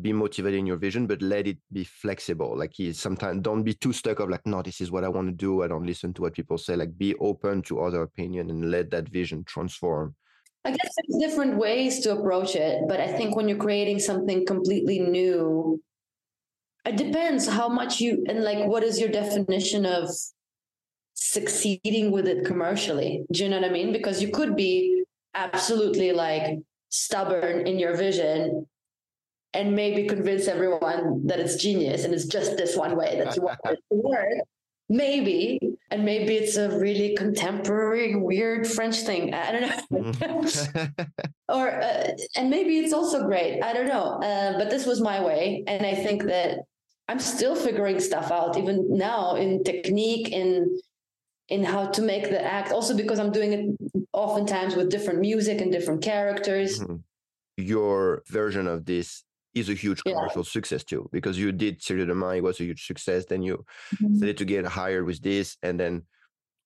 [0.00, 2.56] be motivated in your vision, but let it be flexible.
[2.56, 5.34] Like sometimes don't be too stuck of like, no, this is what I want to
[5.34, 5.62] do.
[5.62, 6.76] I don't listen to what people say.
[6.76, 10.14] Like be open to other opinion and let that vision transform.
[10.64, 14.44] I guess there's different ways to approach it, but I think when you're creating something
[14.44, 15.80] completely new,
[16.86, 20.08] it depends how much you and like what is your definition of
[21.14, 23.24] succeeding with it commercially.
[23.32, 23.92] Do you know what I mean?
[23.92, 26.58] Because you could be absolutely like
[26.90, 28.66] stubborn in your vision
[29.52, 33.42] and maybe convince everyone that it's genius and it's just this one way that you
[33.42, 34.38] want it to work.
[34.88, 35.58] Maybe,
[35.90, 39.34] and maybe it's a really contemporary, weird French thing.
[39.34, 40.12] I don't know.
[40.12, 41.02] Mm-hmm.
[41.48, 43.62] or, uh, and maybe it's also great.
[43.62, 44.20] I don't know.
[44.22, 45.64] Uh, but this was my way.
[45.66, 46.60] And I think that
[47.08, 50.80] I'm still figuring stuff out, even now in technique, in
[51.48, 52.72] in how to make the act.
[52.72, 56.80] Also because I'm doing it oftentimes with different music and different characters.
[56.80, 56.96] Mm-hmm.
[57.58, 59.22] Your version of this
[59.54, 60.50] is a huge commercial yeah.
[60.50, 63.24] success too because you did Cirque du Demain, it was a huge success.
[63.24, 63.64] Then you
[63.94, 64.16] mm-hmm.
[64.16, 66.02] started to get hired with this, and then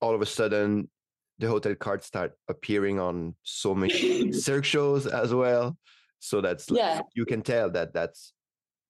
[0.00, 0.88] all of a sudden
[1.38, 5.76] the hotel cards start appearing on so many Cirque shows as well.
[6.18, 8.32] So that's yeah, you can tell that that's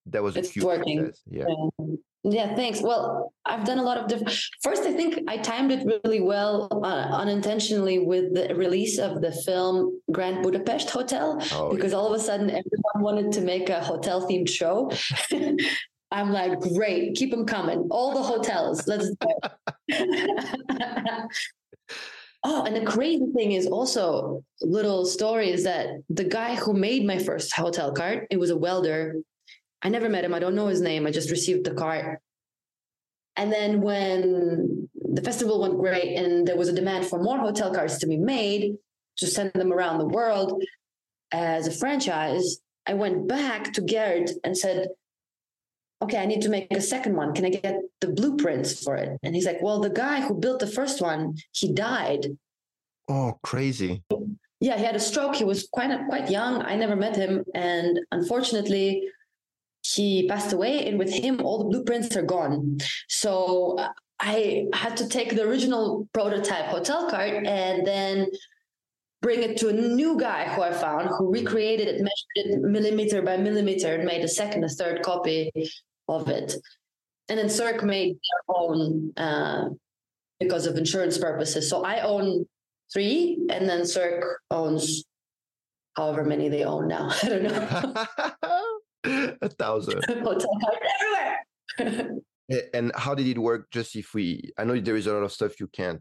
[0.07, 0.99] that was a it's huge working.
[0.99, 1.23] success.
[1.31, 1.45] Yeah.
[1.79, 1.87] yeah.
[2.23, 2.83] Yeah, thanks.
[2.83, 4.39] Well, I've done a lot of different.
[4.63, 9.33] First, I think I timed it really well uh, unintentionally with the release of the
[9.33, 11.99] film Grand Budapest Hotel, oh, because yeah.
[11.99, 14.91] all of a sudden everyone wanted to make a hotel themed show.
[16.13, 17.89] I'm like, great, keep them coming.
[17.91, 19.29] All the hotels, let's go.
[22.45, 27.07] oh, and the crazy thing is also little story is that the guy who made
[27.07, 29.15] my first hotel cart, it was a welder
[29.83, 30.35] I never met him.
[30.35, 31.07] I don't know his name.
[31.07, 32.19] I just received the card.
[33.37, 37.73] And then when the festival went great and there was a demand for more hotel
[37.73, 38.77] cards to be made
[39.17, 40.63] to send them around the world
[41.33, 44.89] as a franchise, I went back to Gerd and said,
[46.03, 47.35] okay, I need to make a second one.
[47.35, 49.19] Can I get the blueprints for it?
[49.23, 52.27] And he's like, well, the guy who built the first one, he died.
[53.09, 54.03] Oh, crazy.
[54.61, 55.37] Yeah, he had a stroke.
[55.37, 56.63] He was quite quite young.
[56.63, 59.09] I never met him, and unfortunately,
[59.83, 62.79] he passed away and with him all the blueprints are gone.
[63.09, 63.79] So
[64.23, 68.27] i had to take the original prototype hotel cart and then
[69.23, 73.23] bring it to a new guy who i found who recreated it measured it millimeter
[73.23, 75.51] by millimeter and made a second a third copy
[76.09, 76.55] of it.
[77.29, 79.69] And then cirque made their own uh,
[80.41, 81.69] because of insurance purposes.
[81.71, 82.47] So i own
[82.93, 85.05] three and then cirque owns
[85.97, 87.11] however many they own now.
[87.23, 88.07] I don't know
[89.43, 90.05] a thousand.
[90.09, 90.51] Hotel
[91.79, 92.17] everywhere.
[92.75, 93.71] and how did it work?
[93.71, 96.01] Just if we, I know there is a lot of stuff you can't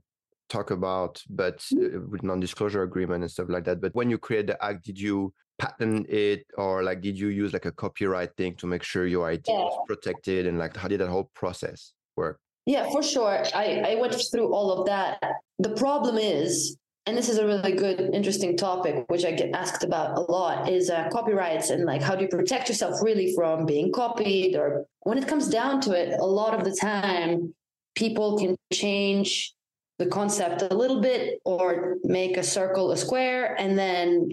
[0.50, 1.98] talk about, but mm-hmm.
[1.98, 3.82] uh, with non-disclosure agreement and stuff like that.
[3.82, 7.54] But when you create the act, did you patent it, or like did you use
[7.54, 9.64] like a copyright thing to make sure your idea yeah.
[9.64, 10.48] was protected?
[10.48, 12.40] And like, how did that whole process work?
[12.66, 13.44] Yeah, for sure.
[13.56, 15.20] I, I went through all of that.
[15.60, 16.78] The problem is
[17.10, 20.70] and this is a really good interesting topic which i get asked about a lot
[20.70, 24.86] is uh, copyrights and like how do you protect yourself really from being copied or
[25.02, 27.54] when it comes down to it a lot of the time
[27.96, 29.54] people can change
[29.98, 34.30] the concept a little bit or make a circle a square and then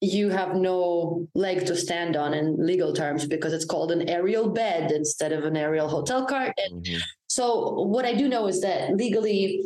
[0.00, 4.48] you have no leg to stand on in legal terms because it's called an aerial
[4.48, 6.98] bed instead of an aerial hotel cart and mm-hmm.
[7.26, 9.62] so what i do know is that legally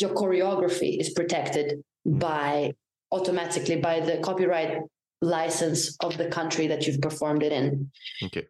[0.00, 2.72] your choreography is protected by
[3.12, 4.78] automatically by the copyright
[5.20, 7.90] license of the country that you've performed it in.
[8.24, 8.46] Okay.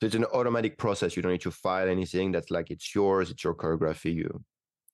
[0.00, 1.16] So it's an automatic process.
[1.16, 2.32] You don't need to file anything.
[2.32, 3.30] That's like it's yours.
[3.30, 4.14] It's your choreography.
[4.14, 4.44] You.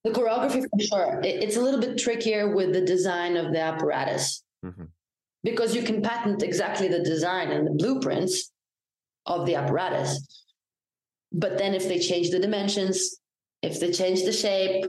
[0.05, 1.21] The choreography for sure.
[1.23, 4.85] It's a little bit trickier with the design of the apparatus mm-hmm.
[5.43, 8.53] because you can patent exactly the design and the blueprints
[9.27, 10.45] of the apparatus.
[11.33, 13.19] But then if they change the dimensions,
[13.63, 14.87] if they change the shape,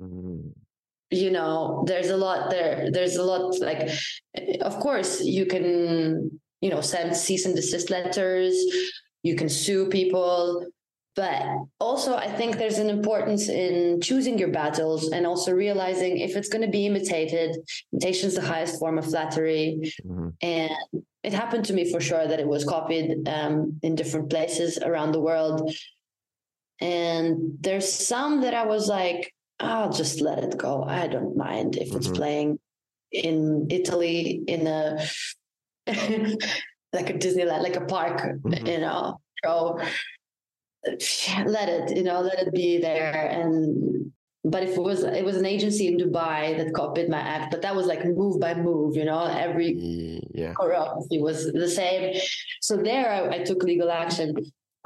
[0.00, 0.35] Mm.
[1.10, 2.90] You know, there's a lot there.
[2.90, 3.90] There's a lot like,
[4.60, 8.54] of course, you can, you know, send cease and desist letters,
[9.22, 10.66] you can sue people.
[11.14, 11.46] But
[11.80, 16.50] also, I think there's an importance in choosing your battles and also realizing if it's
[16.50, 17.56] going to be imitated,
[17.92, 19.94] imitation is the highest form of flattery.
[20.04, 20.34] Mhm.
[20.42, 20.70] And
[21.22, 25.12] it happened to me for sure that it was copied um, in different places around
[25.12, 25.72] the world.
[26.80, 30.82] And there's some that I was like, I'll just let it go.
[30.82, 32.14] I don't mind if it's Mhm.
[32.16, 32.58] playing
[33.12, 35.06] in Italy in a
[36.92, 38.66] like a Disneyland, like a park, Mhm.
[38.68, 39.20] you know.
[39.44, 39.78] So
[41.46, 43.12] let it, you know, let it be there.
[43.14, 44.12] And
[44.44, 47.62] but if it was it was an agency in Dubai that copied my act, but
[47.62, 49.72] that was like move by move, you know, every
[50.34, 50.52] Yeah.
[50.54, 52.14] choreography was the same.
[52.60, 54.34] So there I, I took legal action.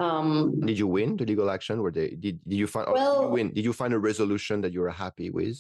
[0.00, 1.82] Um, Did you win the legal action?
[1.82, 3.52] Were they did, did you find or did you Well- win?
[3.52, 5.58] Did you find a resolution that you were happy with?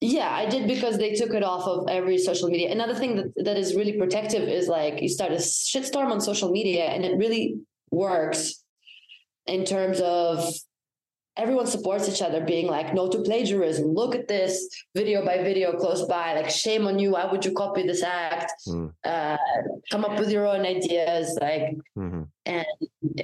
[0.00, 2.70] yeah, I did because they took it off of every social media.
[2.70, 5.40] Another thing that, that is really protective is like you start a
[5.72, 7.56] shitstorm on social media and it really
[7.90, 8.62] works
[9.46, 10.36] in terms of
[11.38, 13.86] everyone supports each other being like no to plagiarism.
[13.94, 16.34] Look at this video by video close by.
[16.34, 17.12] Like shame on you.
[17.12, 18.52] Why would you copy this act?
[18.68, 18.92] Mm.
[19.04, 19.36] uh,
[19.90, 22.26] come up with your own ideas like Mhm.
[22.44, 22.66] and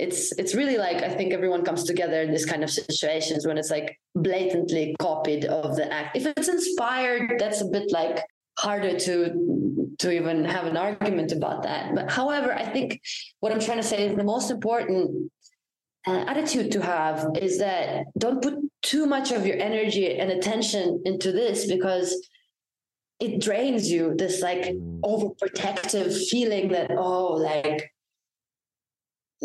[0.05, 3.59] it's it's really like i think everyone comes together in this kind of situations when
[3.59, 6.17] it's like blatantly copied of the act.
[6.17, 8.19] If it's inspired that's a bit like
[8.59, 9.15] harder to
[9.99, 11.95] to even have an argument about that.
[11.95, 13.01] But however i think
[13.41, 15.31] what i'm trying to say is the most important
[16.07, 21.03] uh, attitude to have is that don't put too much of your energy and attention
[21.05, 22.29] into this because
[23.21, 25.01] it drains you this like Mm.
[25.01, 27.91] overprotective feeling that oh like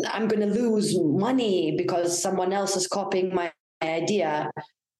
[0.08, 4.50] i'm going to lose money because someone else is copying my idea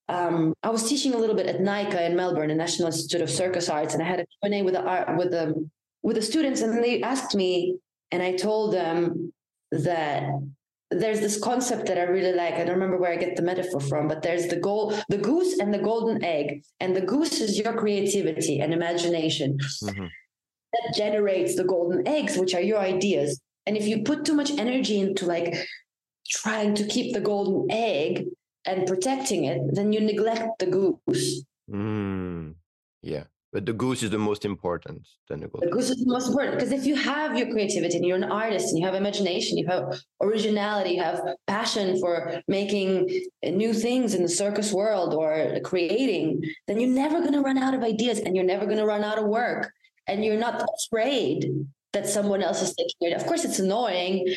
[0.09, 3.31] um, i was teaching a little bit at nica in melbourne the national institute of
[3.31, 5.69] circus arts and i had a q&a with the art with the
[6.03, 7.77] with the students and they asked me
[8.13, 9.33] and i told them
[9.73, 10.23] that
[10.91, 12.55] there's this concept that I really like.
[12.55, 15.59] I don't remember where I get the metaphor from, but there's the goal, the goose
[15.59, 16.63] and the golden egg.
[16.81, 20.09] And the goose is your creativity and imagination Mhm.
[20.73, 23.41] that generates the golden eggs, which are your ideas.
[23.67, 25.55] And if you put too much energy into like
[26.29, 28.27] trying to keep the golden egg
[28.65, 31.45] and protecting it, then you neglect the goose.
[31.71, 32.55] Mm.
[33.03, 33.25] Yeah.
[33.53, 36.55] But the goose is the most important than the The goose is the most important
[36.55, 39.67] because if you have your creativity and you're an artist and you have imagination, you
[39.67, 43.11] have originality, you have passion for making
[43.43, 47.75] new things in the circus world or creating, then you're never going to run out
[47.75, 49.73] of ideas and you're never going to run out of work.
[50.07, 51.51] And you're not afraid
[51.93, 53.21] that someone else is taking it.
[53.21, 54.33] Of course, it's annoying,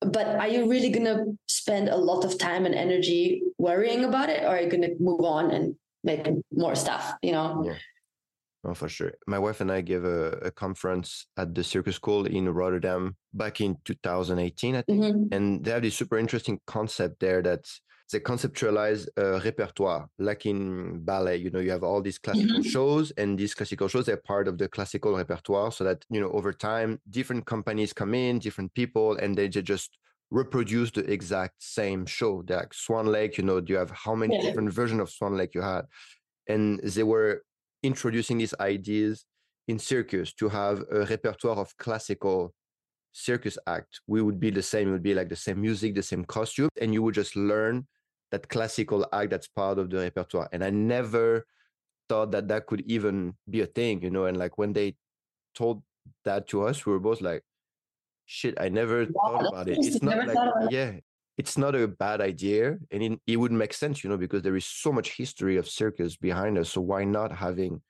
[0.00, 4.30] but are you really going to spend a lot of time and energy worrying about
[4.30, 4.42] it?
[4.42, 7.62] Or are you going to move on and make more stuff, you know?
[7.64, 7.74] Yeah.
[8.64, 9.12] Oh, for sure.
[9.26, 13.60] My wife and I gave a, a conference at the Circus School in Rotterdam back
[13.60, 15.02] in 2018, I think.
[15.04, 15.28] Mhm.
[15.32, 17.64] And they have this super interesting concept there that
[18.10, 21.36] they conceptualize a repertoire, like in ballet.
[21.36, 24.58] You know, you have all these classical shows, and these classical shows are part of
[24.58, 25.70] the classical repertoire.
[25.70, 29.62] So that you know, over time, different companies come in, different people, and they ju-
[29.62, 29.98] just
[30.30, 32.42] reproduce the exact same show.
[32.42, 33.38] They're like Swan Lake.
[33.38, 34.42] You know, you have how many Yeah.
[34.42, 35.84] different versions of Swan Lake you had,
[36.48, 37.44] and they were
[37.82, 39.24] introducing these ideas
[39.68, 42.52] in circus to have a repertoire of classical
[43.12, 44.00] circus act.
[44.06, 46.68] We would be the same it would be like the same music the same costume
[46.80, 47.86] and you would just learn
[48.30, 50.48] that classical act that's part of the repertoire.
[50.52, 51.44] And i never
[52.08, 54.96] thought that that could even be a thing you know and like when they
[55.54, 55.82] told
[56.24, 57.42] that to us we were both like
[58.24, 59.78] shit i never thought about it.
[59.78, 60.72] It's not like it.
[60.72, 60.92] yeah
[61.38, 64.56] it's not a bad idea and it, it would make sense you know because there
[64.56, 67.82] is so much history of circus behind us so why not having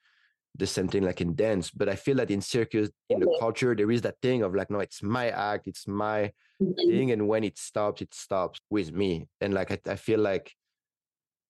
[0.57, 3.75] the same thing like in dance but i feel that in circus in the culture
[3.75, 6.77] there is that thing of like no it's my act it's my Mhm.
[6.89, 10.55] thing and when it stops it stops with me and like i, I feel like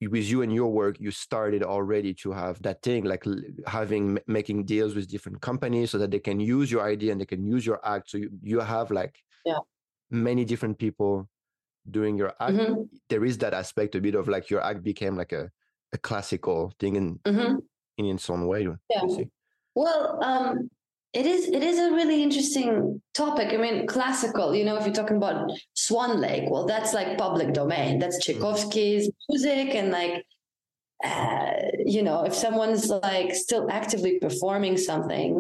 [0.01, 3.25] with you and your work you started already to have that thing like
[3.67, 7.21] having m- making deals with different companies so that they can use your idea and
[7.21, 9.61] they can use your act so you, you have like Yeah.
[10.11, 11.29] many different people
[11.91, 12.89] doing your act Mhm.
[13.09, 15.51] there is that aspect a bit of like your act became like a,
[15.93, 17.63] a classical thing in Mhm.
[17.99, 19.07] in its own way Yeah.
[19.75, 20.71] Well, um,
[21.13, 23.49] it is it is a really interesting topic.
[23.55, 24.55] I mean, classical.
[24.55, 27.99] You know, if you're talking about Swan Lake, well, that's like public domain.
[28.01, 30.27] That's Tchaikovsky's music, and like,
[31.05, 31.53] uh,
[31.95, 35.31] you know, if someone's like still actively performing something,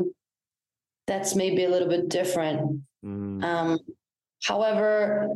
[1.06, 2.82] that's maybe a little bit different.
[3.04, 3.78] Mm, Um,
[4.44, 5.34] However,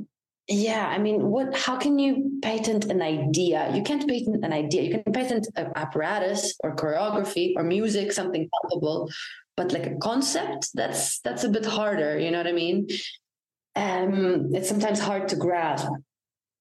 [0.49, 1.57] yeah, I mean, what?
[1.57, 3.71] How can you patent an idea?
[3.75, 4.83] You can't patent an idea.
[4.83, 9.09] You can patent an apparatus or choreography or music, something palpable,
[9.57, 12.19] but like a concept, that's that's a bit harder.
[12.19, 12.89] You know what I mean?
[13.77, 15.89] Um, it's sometimes hard to grasp.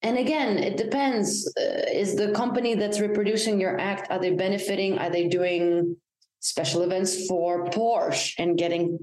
[0.03, 1.51] And again, it depends.
[1.59, 4.99] Uh, is the company that's reproducing your act are they benefiting?
[4.99, 5.95] Are they doing
[6.39, 8.97] special events for Porsche and getting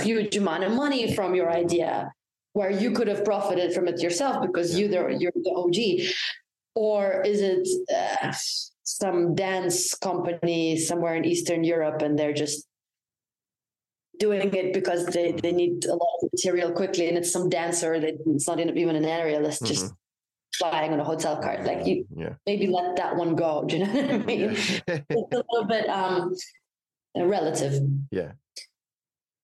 [0.00, 2.12] huge amount of money from your idea?
[2.52, 6.12] Where you could have profited from it yourself because you the, you're the OG,
[6.74, 8.32] or is it uh,
[8.82, 12.66] some dance company somewhere in Eastern Europe and they're just
[14.18, 17.98] doing it because they, they need a lot of material quickly and it's some dancer
[17.98, 19.66] that it's not even an aerialist mm-hmm.
[19.66, 19.92] just
[20.54, 21.64] flying on a hotel cart?
[21.64, 22.34] Like you yeah.
[22.46, 24.50] maybe let that one go do you know what i mean?
[24.86, 26.34] It's a little bit um
[27.16, 27.82] relative.
[28.10, 28.32] Yeah.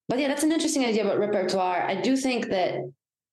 [0.09, 1.82] But yeah that's an interesting idea about repertoire.
[1.82, 2.74] I do think that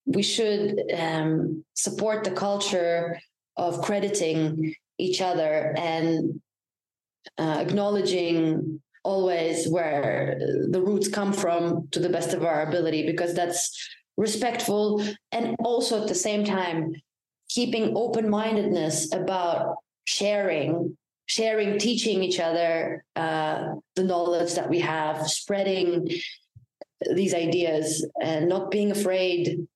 [0.06, 3.20] we should um, support the culture
[3.58, 6.41] of crediting each other and
[7.38, 10.39] uh, acknowledging always where
[10.70, 16.01] the roots come from to the best of our ability because that's respectful and also
[16.01, 16.93] at the same time
[17.49, 19.76] keeping open-mindedness about
[20.06, 20.97] sharing
[21.28, 26.08] sharing teaching each other uh, the knowledge that we have spreading
[27.14, 29.68] these ideas and not being afraid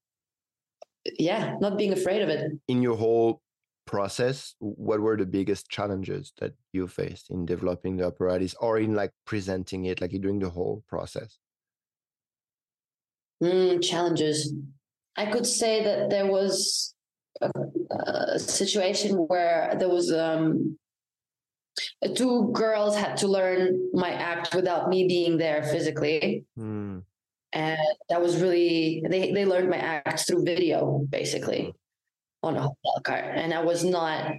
[1.17, 2.51] yeah, not being afraid of it.
[2.67, 3.41] In your whole
[3.85, 8.93] process, what were the biggest challenges that you faced in developing the apparatus or in
[8.93, 11.37] like presenting it, like during the whole process?
[13.41, 14.53] Mm, challenges.
[15.15, 16.93] I could say that there was
[17.41, 17.49] a,
[17.91, 20.77] a situation where there was um,
[22.15, 26.45] two girls had to learn my act without me being there physically.
[26.57, 27.03] Mm
[27.53, 27.79] and
[28.09, 31.73] that was really they they learned my acts through video basically
[32.43, 34.31] on a hotel cart and i was not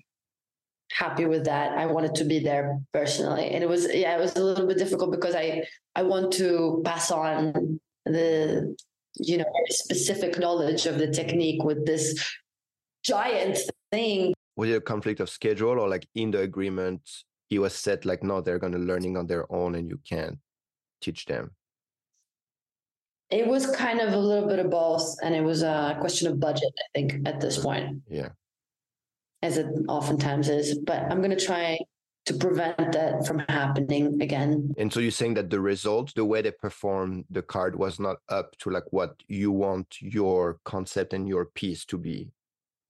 [0.93, 1.77] happy with that.
[1.77, 3.51] I wanted to be there personally.
[3.51, 5.63] And it was yeah it was a little bit difficult because i
[5.95, 8.75] i want to pass on the
[9.17, 12.19] you know specific knowledge of the technique with this
[13.03, 13.59] giant
[13.91, 14.35] thing.
[14.57, 17.03] Was it a conflict of schedule or like in the agreement
[17.51, 20.39] it was set like no they're going to learning on their own and you can't
[21.01, 21.51] teach them
[23.31, 26.41] it was kind of a little bit of both, and it was a question of
[26.41, 28.03] budget, I think, at this point.
[28.09, 28.31] Yeah.
[29.43, 30.79] As it oftentimes is.
[30.79, 31.79] But I'm going to try
[32.27, 34.75] to prevent that from happening again.
[34.77, 38.19] And so you're saying that the result, the way they performed the cart was not
[38.29, 42.29] up to like what you want your concept and your piece to be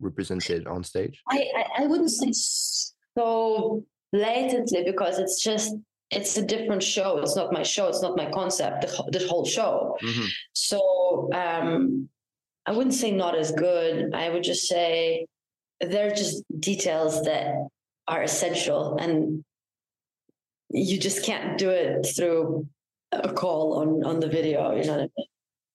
[0.01, 1.23] represented on stage?
[1.29, 5.77] I, I, I wouldn't say so blatantly because it's just
[6.11, 7.19] it's a different show.
[7.19, 7.89] It's not my show.
[7.89, 8.83] It's not my concept.
[8.83, 9.97] The, the whole show.
[10.03, 10.27] Mm-hmm.
[10.53, 12.09] So um,
[12.67, 14.15] I wouldn't say not as good.
[14.15, 15.27] I would just say
[15.81, 17.55] they're just details that
[18.09, 19.45] are essential, and
[20.69, 22.67] you just can't do it through
[23.13, 24.75] a call on on the video.
[24.75, 25.11] You know, what I mean?
[25.17, 25.27] you,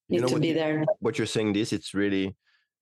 [0.09, 0.85] you know to be there.
[0.99, 2.35] What you're saying, this it's really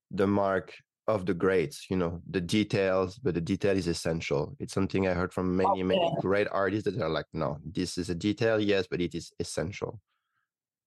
[0.10, 0.74] the mark
[1.08, 4.56] of the greats you know the details but the detail is essential.
[4.60, 8.10] It's something i heard from many many great artists that are like no this is
[8.10, 10.00] a detail yes but it is essential.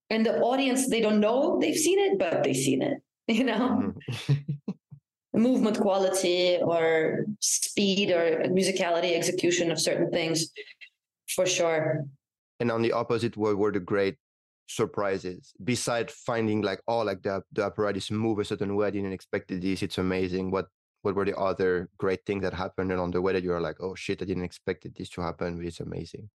[0.08, 2.98] And the audience they don't know they've seen it but they've seen it
[3.28, 3.92] you know?
[4.08, 4.32] Mm-hmm.
[5.36, 10.50] movement quality or speed or musicality execution of certain things
[11.28, 12.06] for sure.
[12.58, 14.16] And on the opposite what were the great
[14.68, 19.12] surprises beside finding like oh like the, the apparatus move a certain way i didn't
[19.12, 20.66] expect this it's amazing what
[21.02, 23.94] what were the other great things that happened along the way that you're like oh
[23.94, 26.28] shit i didn't expect this to happen but it's amazing?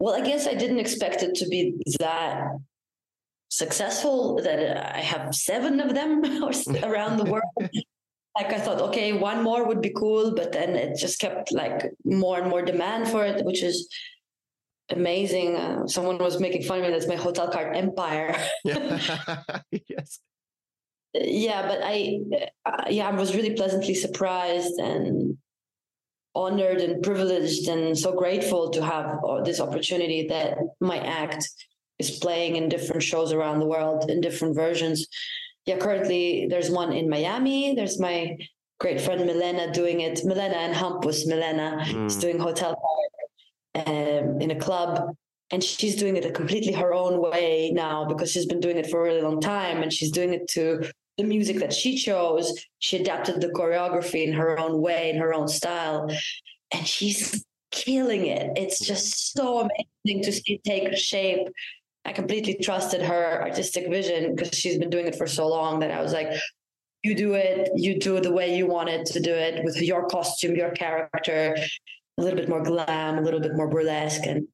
[0.00, 2.48] Well i guess i didn't expect it to be that
[3.48, 6.24] successful that i have seven of them
[6.84, 7.44] around the world.
[8.38, 11.90] Like i thought okay one more would be cool but then it just kept like
[12.04, 13.88] more and more demand for it which is
[14.90, 15.56] amazing.
[15.56, 16.90] Uh, someone was making fun of me.
[16.90, 18.36] That's my hotel cart empire.
[18.64, 20.20] yes.
[21.14, 22.20] Yeah, but I,
[22.66, 25.38] uh, yeah, I was really pleasantly surprised and
[26.34, 31.48] honored and privileged and so grateful to have uh, this opportunity that my act
[31.98, 35.06] is playing in different shows around the world in different versions.
[35.64, 37.74] Yeah, currently there's one in Miami.
[37.74, 38.36] There's my
[38.78, 40.20] great friend Milena doing it.
[40.24, 42.06] Milena and Hampus Milena mm.
[42.06, 42.76] is doing hotel
[43.76, 45.14] um, in a club
[45.50, 48.90] and she's doing it a completely her own way now because she's been doing it
[48.90, 50.82] for a really long time and she's doing it to
[51.18, 52.52] the music that she chose.
[52.80, 56.10] She adapted the choreography in her own way in her own style
[56.72, 58.52] and she's killing it.
[58.56, 61.46] It's just so amazing to see it take shape.
[62.04, 65.90] I completely trusted her artistic vision because she's been doing it for so long that
[65.90, 66.28] I was like,
[67.02, 70.06] you do it, you do it the way you wanted to do it with your
[70.06, 71.56] costume, your character,
[72.18, 74.26] a little bit more glam, a little bit more burlesque.
[74.26, 74.48] And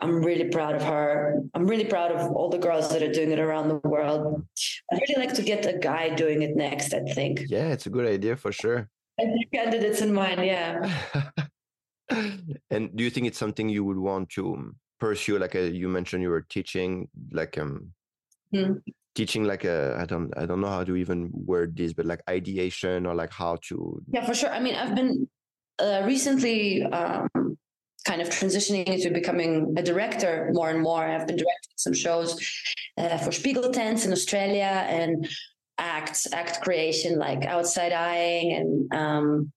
[0.00, 1.42] I'm really proud of her.
[1.54, 4.46] I'm really proud of all the girls that are doing it around the world.
[4.92, 7.42] I'd really like to get a guy doing it next, I think.
[7.48, 8.88] Yeah, it's a good idea for sure.
[9.18, 10.90] I think candidates in mind, yeah.
[12.70, 15.38] and do you think it's something you would want to pursue?
[15.38, 17.92] Like a, uh, you mentioned, you were teaching, like um,
[18.52, 18.74] hmm.
[19.14, 22.22] teaching like a I don't I don't know how to even word this, but like
[22.30, 24.02] ideation or like how to.
[24.10, 24.50] Yeah, for sure.
[24.50, 25.28] I mean, I've been
[25.80, 27.28] uh, recently um,
[28.04, 31.04] kind of transitioning into becoming a director more and more.
[31.04, 32.38] I've been directing some shows
[32.98, 35.28] uh, for Spiegeltents in Australia and
[35.78, 39.52] acts, act creation like Outside Eyeing and um,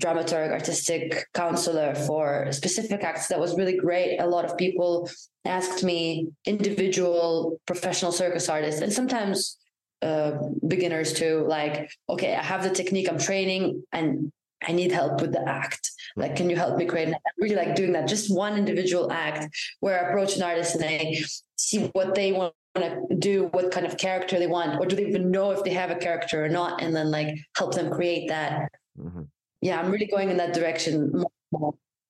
[0.00, 3.28] dramaturg, artistic counselor for specific acts.
[3.28, 4.18] That was really great.
[4.18, 5.08] A lot of people
[5.44, 9.58] asked me, individual professional circus artists, and sometimes
[10.02, 10.32] uh,
[10.66, 14.32] beginners too, like, okay, I have the technique, I'm training, and
[14.66, 15.90] I need help with the act.
[16.16, 17.08] Like, can you help me create?
[17.08, 18.08] I really like doing that.
[18.08, 19.48] Just one individual act
[19.80, 21.16] where I approach an artist and I
[21.56, 25.06] see what they want to do, what kind of character they want, or do they
[25.06, 28.28] even know if they have a character or not, and then like help them create
[28.28, 28.70] that.
[28.98, 29.22] Mm-hmm.
[29.62, 31.24] Yeah, I'm really going in that direction.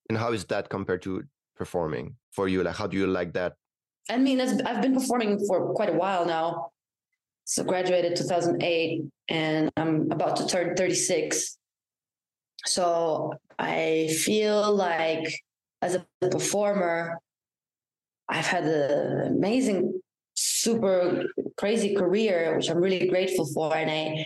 [0.09, 1.25] And how is that compared to
[1.57, 2.63] performing for you?
[2.63, 3.55] Like, how do you like that?
[4.09, 6.73] I mean, I've been performing for quite a while now.
[7.45, 11.57] So graduated 2008, and I'm about to turn 36
[12.67, 15.27] so I feel like
[15.83, 17.19] as a performer,
[18.29, 20.01] I've had an amazing,
[20.35, 21.25] super
[21.57, 23.75] crazy career, which I'm really grateful for.
[23.75, 24.25] And I,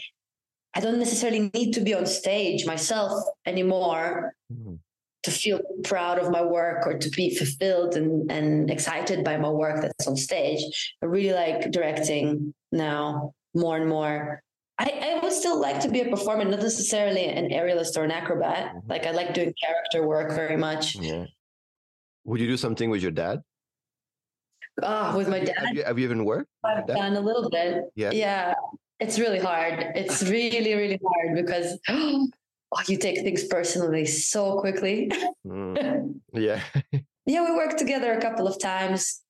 [0.75, 3.13] I don't necessarily need to be on stage myself
[3.47, 4.75] anymore mm-hmm.
[5.23, 9.49] to feel proud of my work or to be fulfilled and, and excited by my
[9.51, 10.95] work that's on stage.
[11.03, 14.44] I really like directing now more and more.
[14.79, 18.11] I, I, would still like to be a performer, not necessarily an aerialist or an
[18.11, 18.75] acrobat.
[18.75, 18.91] Mm-hmm.
[18.91, 20.97] Like I like doing character work very much.
[20.97, 21.27] Yeah.
[22.25, 23.43] Would you do something with your dad?
[24.83, 25.57] Oh, with my dad.
[25.59, 26.49] Have you, have you even worked?
[26.65, 27.85] I've done a little bit.
[27.95, 28.11] Yeah.
[28.13, 28.55] Yeah.
[28.99, 29.93] It's really hard.
[29.95, 32.29] It's really, really hard because oh,
[32.89, 35.11] you take things personally so quickly.
[35.47, 36.21] Mm.
[36.33, 36.61] Yeah.
[37.27, 39.21] yeah, we worked together a couple of times.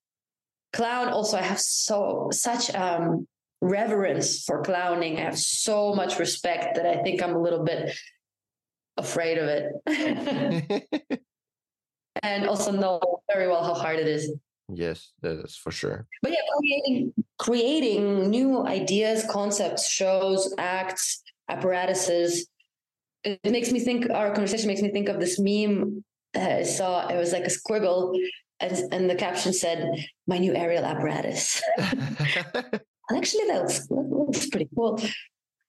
[0.73, 3.27] Clown also I have so such um
[3.65, 5.17] reverence for clowning.
[5.17, 7.97] I have so much respect that I think I'm a little bit
[8.97, 10.99] afraid of it.
[12.23, 12.99] and also know
[13.31, 14.33] very well how hard it is.
[14.67, 16.07] Yes, that's for sure.
[16.23, 22.47] But yeah, creating creating new ideas, concepts, shows, acts, apparatuses.
[23.23, 24.09] It makes me think.
[24.09, 26.03] Our conversation makes me think of this meme
[26.35, 27.07] uh, I saw.
[27.07, 28.17] It was like a squiggle,
[28.59, 29.87] and, and the caption said,
[30.27, 31.61] "My new aerial apparatus."
[33.11, 34.99] actually that looks, that pretty cool.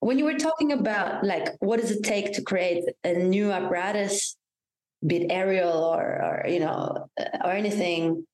[0.01, 4.37] When you were talking about like what does it take to create a new apparatus
[5.07, 7.09] be it aerial or, or you know
[7.45, 8.26] or anything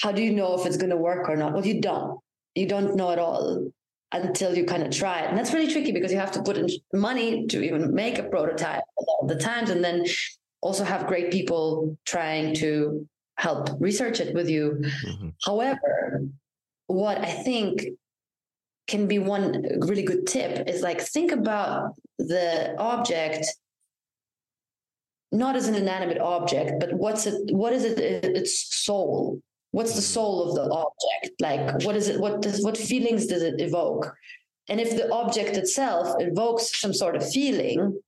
[0.00, 1.52] how do you know if it's going to work or not?
[1.52, 2.20] Well you don't.
[2.54, 3.70] You don't know at all
[4.12, 5.28] until you kind of try it.
[5.28, 8.24] And that's really tricky because you have to put in money to even make a
[8.24, 10.04] prototype a lot of the times and then
[10.62, 13.06] also have great people trying to
[13.36, 14.80] help research it with you.
[14.82, 15.28] Mm-hmm.
[15.44, 16.22] however
[16.86, 17.86] what i think
[18.86, 23.46] can be one really good tip is like think about the object
[25.32, 29.40] not as an inanimate object but what's it what is it its soul?
[29.72, 31.40] What's the soul of the object?
[31.40, 34.12] Like what is it what does what feelings does it evoke?
[34.68, 38.00] And if the object itself evokes some sort of feeling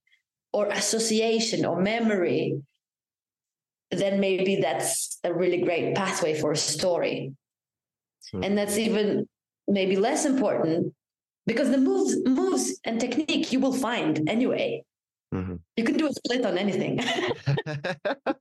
[0.51, 2.57] or association or memory
[3.91, 7.33] then maybe that's a really great pathway for a story.
[8.33, 8.43] Mm-hmm.
[8.43, 9.27] and that's even
[9.67, 10.93] maybe less important
[11.45, 14.83] because the moves moves and technique you will find anyway.
[15.33, 15.55] Mm-hmm.
[15.77, 16.99] you can do a split on anything.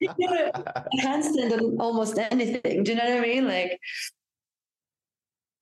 [0.00, 2.82] You can do a handstand on almost anything.
[2.82, 3.46] Do you know what i mean?
[3.46, 3.80] Like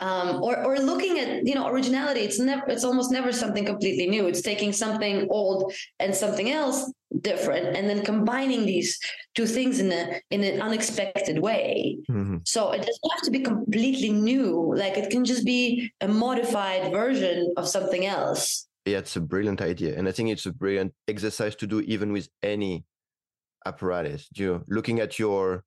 [0.01, 4.09] um, or or looking at you know originality it's never it's almost never something completely
[4.09, 4.27] new.
[4.27, 6.91] It's taking something old and something else
[7.21, 8.99] different and then combining these
[9.35, 11.99] two things in a in an unexpected way.
[12.11, 12.39] Mm-hmm.
[12.45, 16.93] so it doesn't have to be completely new like it can just be a modified
[16.93, 18.69] version of something else.
[18.87, 22.13] Yeah it's a brilliant idea and i think it's a brilliant exercise to do even
[22.13, 22.85] with any
[23.67, 24.29] apparatus.
[24.35, 25.65] You know, looking at your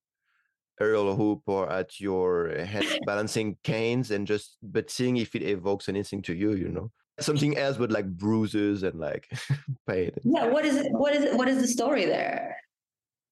[0.82, 5.88] aerial hoop or at your head balancing canes and just but seeing if it evokes
[5.88, 6.90] anything to you you know
[7.20, 9.32] something else but like bruises and like
[9.88, 12.58] pain yeah what is it what is it what is the story there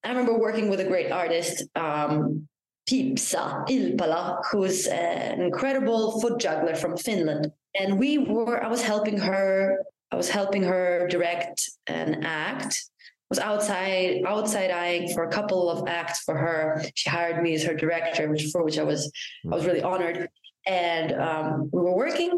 [0.04, 2.48] i remember working with a great artist um
[2.90, 7.52] Pipsa Ilpala, who's an incredible foot juggler from Finland.
[7.76, 9.78] And we were, I was helping her,
[10.12, 12.84] I was helping her direct an act.
[13.04, 16.84] I was outside outside eyeing for a couple of acts for her.
[16.96, 19.10] She hired me as her director, which for which I was
[19.50, 20.28] I was really honored.
[20.68, 22.38] And um, we were working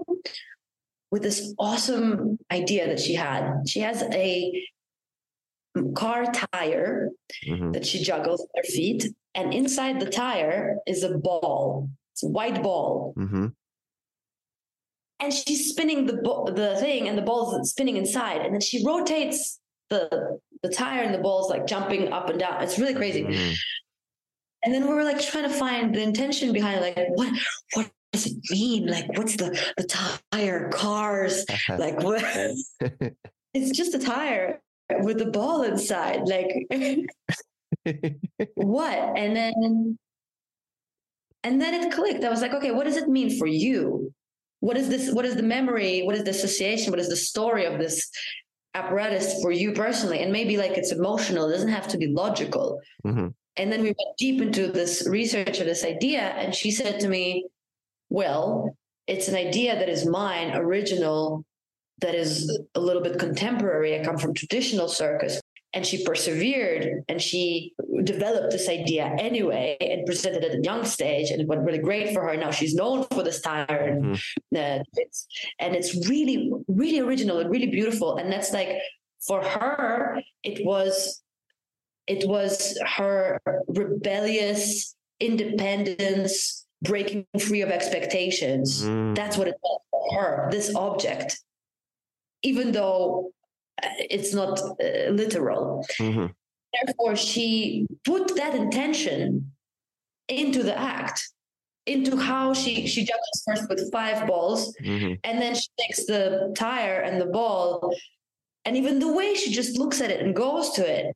[1.14, 3.62] with this awesome idea that she had.
[3.68, 4.52] She has a
[5.96, 7.10] car tire
[7.46, 7.72] mm-hmm.
[7.74, 11.88] that she juggles with her feet, and inside the tire is a ball.
[12.14, 13.14] It's a white ball.
[13.16, 13.48] Mm-hmm.
[15.20, 18.84] And she's spinning the bo- the thing, and the ball's spinning inside, and then she
[18.84, 19.60] rotates
[19.92, 22.64] the the tire, and the ball's like jumping up and down.
[22.64, 23.24] It's really crazy.
[23.24, 23.54] Mm-hmm.
[24.64, 27.32] And then we were like trying to find the intention behind, like what
[27.74, 28.88] what does it mean?
[28.88, 29.84] Like what's the the
[30.32, 32.24] tire, cars, like what?
[33.54, 34.62] it's just a tire
[35.02, 36.22] with the ball inside.
[36.22, 36.50] Like
[38.56, 38.98] what?
[39.18, 39.98] And then
[41.44, 42.24] and then it clicked.
[42.24, 44.14] I was like, okay, what does it mean for you?
[44.62, 45.12] What is this?
[45.12, 46.04] What is the memory?
[46.04, 46.92] What is the association?
[46.92, 48.10] What is the story of this
[48.76, 50.20] apparatus for you personally?
[50.20, 52.80] And maybe like it's emotional, it doesn't have to be logical.
[53.06, 53.28] Mm-hmm.
[53.58, 56.22] And then we went deep into this research of this idea.
[56.22, 57.46] And she said to me,
[58.14, 61.44] Well, it's an idea that is mine, original,
[62.02, 62.34] that is
[62.76, 64.00] a little bit contemporary.
[64.00, 65.42] I come from traditional circus.
[65.76, 70.86] And she persevered and she developed this idea anyway and presented it at a young
[70.86, 71.32] stage.
[71.32, 72.38] And it went really great for her.
[72.38, 73.66] Now she's known for this tire.
[73.66, 74.56] And, mm-hmm.
[74.56, 75.26] uh, it's,
[75.58, 78.18] and it's really, really original and really beautiful.
[78.18, 78.78] And that's like,
[79.28, 81.24] for her, it was
[82.08, 89.16] it was her rebellious independence breaking free of expectations mm.
[89.16, 91.40] that's what it was for her this object
[92.44, 93.32] even though
[93.82, 95.86] uh, it's not uh, literal.
[96.00, 96.28] Mm-hmm.
[96.86, 99.52] Therefore, she put that intention
[100.28, 101.30] into the act,
[101.86, 105.14] into how she she juggles first with five balls, mm-hmm.
[105.24, 107.94] and then she takes the tire and the ball,
[108.66, 111.16] and even the way she just looks at it and goes to it,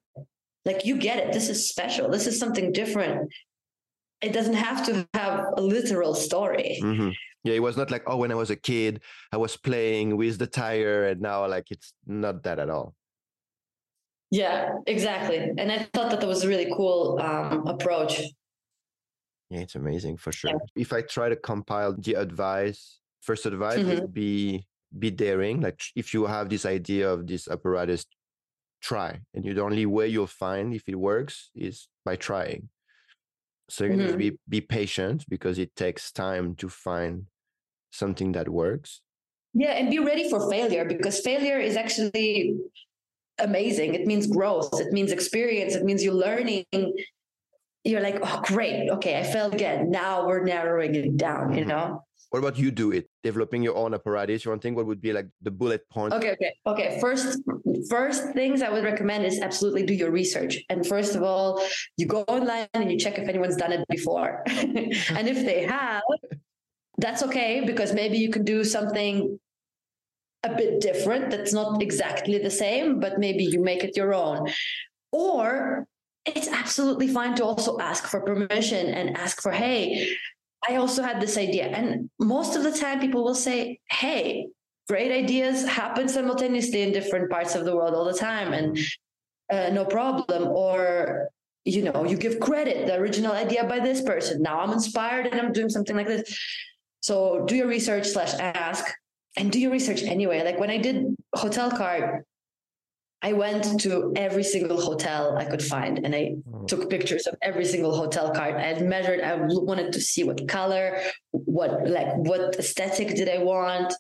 [0.65, 1.33] like you get it.
[1.33, 2.09] This is special.
[2.09, 3.31] This is something different.
[4.21, 6.79] It doesn't have to have a literal story.
[6.81, 7.09] Mm-hmm.
[7.43, 9.01] Yeah, it was not like, oh, when I was a kid,
[9.31, 12.93] I was playing with the tire, and now like it's not that at all.
[14.31, 15.37] Yeah, exactly.
[15.37, 18.21] And I thought that that was a really cool um, approach.
[19.49, 20.51] Yeah, it's amazing for sure.
[20.51, 20.57] Yeah.
[20.75, 23.89] If I try to compile the advice, first advice mm-hmm.
[23.89, 24.65] would be
[24.97, 25.61] be daring.
[25.61, 28.05] Like if you have this idea of this apparatus,
[28.81, 29.19] try.
[29.33, 32.69] And you the only way you'll find if it works is by trying.
[33.69, 33.99] So you mm-hmm.
[33.99, 37.25] need to be be patient because it takes time to find
[37.91, 39.01] something that works.
[39.53, 42.55] Yeah, and be ready for failure because failure is actually
[43.39, 43.95] amazing.
[43.95, 46.65] It means growth, it means experience, it means you're learning.
[47.83, 48.89] You're like, oh, great.
[48.89, 49.89] Okay, I failed again.
[49.89, 51.69] Now we're narrowing it down, you mm-hmm.
[51.69, 52.03] know?
[52.29, 53.09] What about you do it?
[53.23, 56.15] Developing your own apparatus, your own thing what would be like the bullet points?
[56.15, 56.97] Okay, okay, okay.
[56.99, 57.39] First,
[57.89, 60.57] first things I would recommend is absolutely do your research.
[60.69, 61.63] And first of all,
[61.95, 64.43] you go online and you check if anyone's done it before.
[64.47, 66.01] and if they have,
[66.97, 69.39] that's okay because maybe you can do something
[70.43, 74.47] a bit different that's not exactly the same, but maybe you make it your own.
[75.13, 75.87] Or
[76.25, 80.09] it's absolutely fine to also ask for permission and ask for, hey,
[80.67, 81.67] I also had this idea.
[81.67, 84.47] And most of the time, people will say, hey,
[84.87, 88.53] great ideas happen simultaneously in different parts of the world all the time.
[88.53, 88.77] And
[89.51, 90.47] uh, no problem.
[90.47, 91.29] Or,
[91.65, 94.41] you know, you give credit, the original idea by this person.
[94.41, 96.37] Now I'm inspired and I'm doing something like this.
[97.01, 98.85] So do your research slash ask
[99.37, 100.43] and do your research anyway.
[100.43, 102.25] Like when I did hotel cart,
[103.21, 106.65] I went to every single hotel I could find and I oh.
[106.65, 108.55] took pictures of every single hotel cart.
[108.55, 110.99] I had measured, I wanted to see what color,
[111.31, 113.93] what like what aesthetic did I want,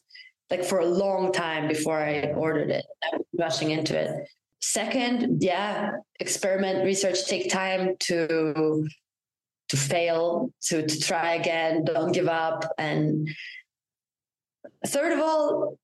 [0.51, 2.85] like for a long time before I ordered it.
[3.11, 4.29] I was rushing into it.
[4.59, 8.87] Second, yeah, experiment, research, take time to
[9.69, 12.63] to fail, to, to try again, don't give up.
[12.77, 13.29] And
[14.85, 15.77] third of all,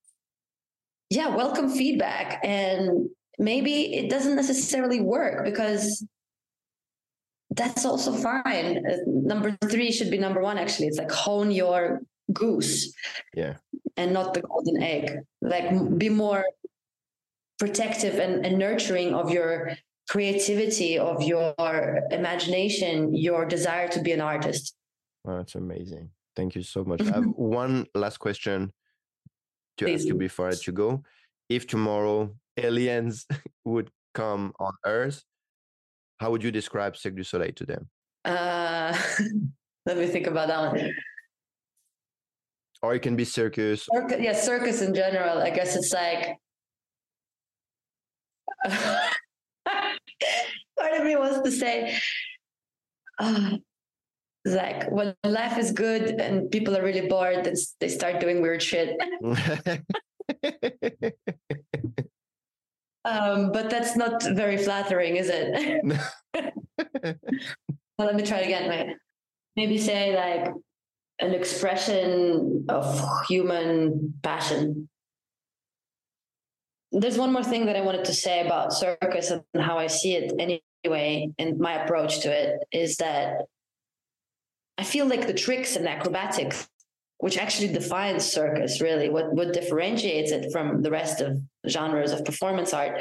[1.09, 2.39] yeah, welcome feedback.
[2.43, 3.09] And
[3.39, 6.05] maybe it doesn't necessarily work because
[7.51, 8.85] that's also fine.
[8.85, 10.87] Uh, number three should be number one, actually.
[10.87, 12.93] It's like hone your goose.
[13.35, 13.57] Yeah.
[13.97, 15.19] And not the golden egg.
[15.41, 16.45] Like be more
[17.59, 19.73] protective and, and nurturing of your
[20.09, 24.75] creativity, of your imagination, your desire to be an artist.
[25.25, 26.09] Oh, that's amazing.
[26.35, 27.01] Thank you so much.
[27.01, 28.73] I have one last question
[29.77, 30.01] to Please.
[30.01, 31.03] ask you before I let you go.
[31.49, 33.25] If tomorrow aliens
[33.65, 35.23] would come on Earth,
[36.19, 37.89] how would you describe Cirque du Soleil to them?
[38.25, 38.97] Uh,
[39.85, 40.91] let me think about that one.
[42.81, 43.87] Or it can be circus.
[43.93, 45.39] Circus, yeah, circus in general.
[45.39, 46.37] I guess it's like.
[50.79, 51.97] Part of me wants to say,
[53.19, 53.57] uh,
[54.45, 58.61] like when life is good and people are really bored, then they start doing weird
[58.61, 58.97] shit.
[63.05, 65.83] Um, but that's not very flattering, is it?
[67.03, 68.69] well, let me try again.
[68.69, 68.95] Wait.
[69.55, 70.53] Maybe say like
[71.19, 74.89] an expression of human passion.
[76.91, 80.15] There's one more thing that I wanted to say about circus and how I see
[80.15, 83.45] it anyway, and my approach to it is that
[84.77, 86.67] I feel like the tricks and acrobatics,
[87.17, 92.25] which actually defines circus, really, what, what differentiates it from the rest of genres of
[92.25, 92.99] performance art,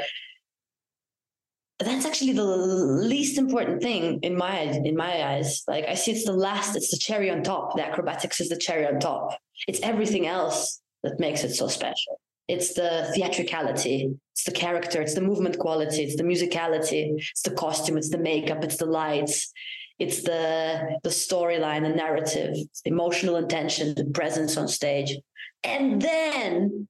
[1.78, 5.62] that's actually the least important thing in my in my eyes.
[5.66, 7.74] Like I see it's the last, it's the cherry on top.
[7.74, 9.36] The acrobatics is the cherry on top.
[9.66, 12.20] It's everything else that makes it so special.
[12.48, 17.52] It's the theatricality, it's the character, it's the movement quality, it's the musicality, it's the
[17.52, 19.52] costume, it's the makeup, it's the lights,
[19.98, 25.16] it's the the storyline, the narrative, emotional intention, the presence on stage.
[25.64, 26.88] And then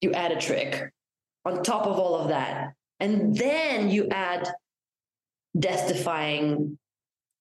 [0.00, 0.92] you add a trick
[1.44, 4.48] on top of all of that and then you add
[5.58, 6.78] death defying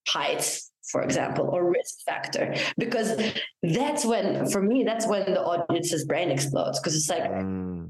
[0.08, 3.22] heights for example or risk factor because
[3.62, 7.81] that's when for me that's when the audience's brain explodes because it's like mm.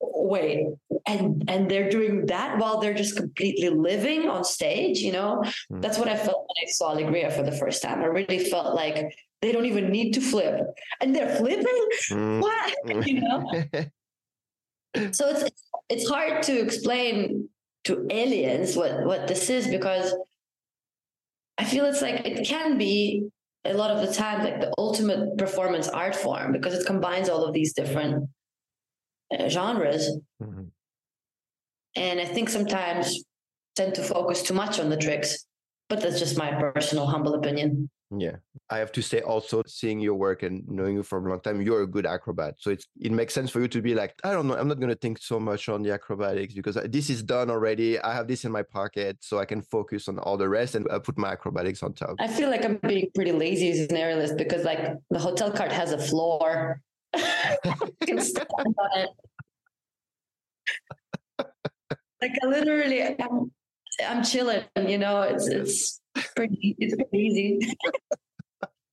[0.00, 0.66] Wait
[1.06, 5.42] and and they're doing that while they're just completely living on stage you know?
[5.72, 5.80] Mm.
[5.80, 8.02] that's what i felt when i saw alegria for the first time.
[8.02, 10.60] I really felt like they don't even need to flip.
[11.00, 11.88] And they're flipping?
[12.10, 12.40] Mm.
[12.40, 12.74] what?
[13.06, 13.50] You know?
[15.12, 15.44] So it's
[15.90, 17.50] it's hard to explain
[17.84, 20.16] to aliens what what this is because
[21.58, 23.28] I feel it's like it can be
[23.66, 27.44] a lot of the time like the ultimate performance art form because it combines all
[27.44, 28.30] of these different
[29.48, 30.18] genres.
[30.42, 30.64] Mm-hmm.
[31.96, 33.24] And I think sometimes
[33.74, 35.46] tend to focus too much on the tricks,
[35.88, 37.90] but that's just my personal humble opinion.
[38.10, 38.36] Yeah.
[38.70, 41.60] I have to say also seeing your work and knowing you for a long time,
[41.60, 42.54] you're a good acrobat.
[42.58, 44.80] So it's it makes sense for you to be like, I don't know, I'm not
[44.80, 47.98] gonna think so much on the acrobatics because this is done already.
[48.00, 50.86] I have this in my pocket, so I can focus on all the rest and
[50.90, 52.16] I put my acrobatics on top.
[52.20, 55.72] I feel like I'm being pretty lazy as an aerialist because like the hotel cart
[55.72, 56.80] has a floor.
[58.02, 59.10] Can stand on it.
[62.20, 63.50] like I literally I'm,
[64.06, 66.00] I'm chilling, you know, it's it's
[66.34, 67.76] pretty it's pretty easy.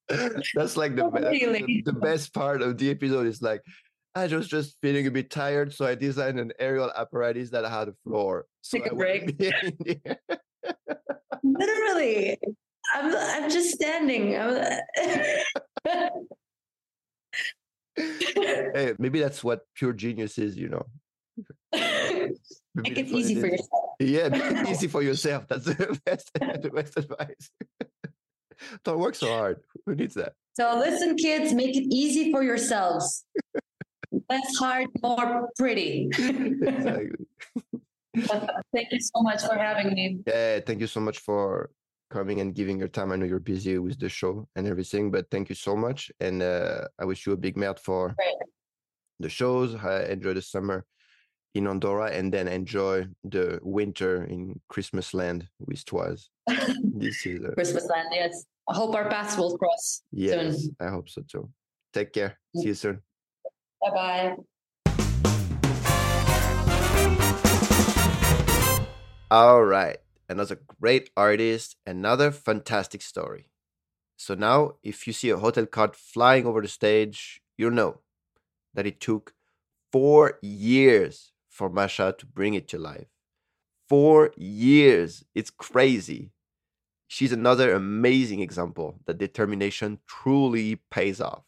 [0.54, 3.62] That's like the, the, the best part of the episode is like
[4.16, 7.88] I was just feeling a bit tired, so I designed an aerial apparatus that had
[7.88, 8.46] a floor.
[8.62, 9.36] So Take a break.
[11.44, 12.38] Literally,
[12.94, 14.38] I'm I'm just standing.
[14.38, 14.78] I'm...
[17.98, 20.86] hey, maybe that's what pure genius is, you know.
[22.76, 23.84] Make it easy for yourself.
[24.00, 25.48] Yeah, make it easy for yourself.
[25.48, 27.52] That's the best, the best advice.
[28.84, 29.60] Don't work so hard.
[29.86, 30.34] Who needs that?
[30.56, 33.26] So listen, kids, make it easy for yourselves.
[34.30, 36.10] Less hard, more pretty.
[36.12, 37.10] exactly.
[38.74, 40.20] thank you so much for having me.
[40.28, 41.72] Yeah, thank you so much for
[42.14, 43.12] coming and giving your time.
[43.12, 46.12] I know you're busy with the show and everything, but thank you so much.
[46.20, 48.36] And uh, I wish you a big merde for Great.
[49.20, 49.74] the shows.
[49.76, 50.86] I enjoy the summer
[51.56, 56.30] in Andorra and then enjoy the winter in Christmas land with Toise.
[57.02, 57.52] this is a...
[57.54, 58.46] Christmas land, yes.
[58.70, 60.76] I hope our paths will cross yes, soon.
[60.80, 61.50] I hope so too.
[61.94, 62.40] Take care.
[62.56, 63.02] See you soon.
[63.82, 64.36] Bye bye.
[69.32, 69.98] All right.
[70.30, 73.50] Another great artist, another fantastic story.
[74.16, 78.00] So now, if you see a hotel cart flying over the stage, you'll know
[78.74, 79.34] that it took
[79.92, 83.08] four years for Masha to bring it to life.
[83.88, 85.24] Four years.
[85.36, 86.32] It's crazy.
[87.08, 91.44] She's another amazing example that determination truly pays off.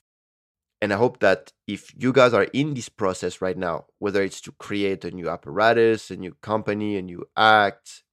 [0.82, 4.42] And I hope that if you guys are in this process right now, whether it's
[4.42, 8.04] to create a new apparatus, a new company, a new act,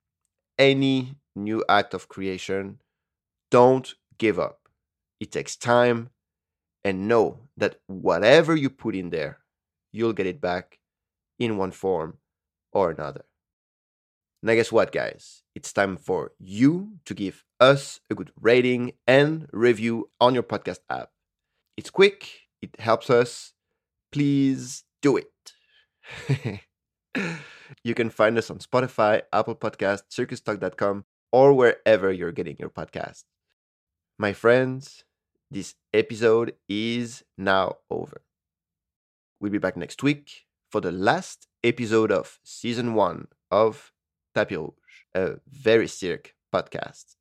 [0.63, 2.81] any new act of creation,
[3.51, 4.69] don't give up.
[5.21, 6.11] It takes time
[6.85, 9.41] and know that whatever you put in there,
[9.93, 10.79] you'll get it back
[11.39, 12.19] in one form
[12.73, 13.25] or another.
[14.43, 15.43] Now, guess what, guys?
[15.55, 20.81] It's time for you to give us a good rating and review on your podcast
[20.91, 21.11] app.
[21.77, 23.53] It's quick, it helps us.
[24.13, 26.61] Please do it.
[27.85, 33.25] you can find us on Spotify, Apple Podcast, circustalk.com, or wherever you're getting your podcast.
[34.19, 35.05] My friends,
[35.51, 38.23] this episode is now over.
[39.41, 43.93] We'll be back next week for the last episode of season one of
[44.35, 44.73] Tapis Rouge,
[45.15, 47.17] a very cirque podcast.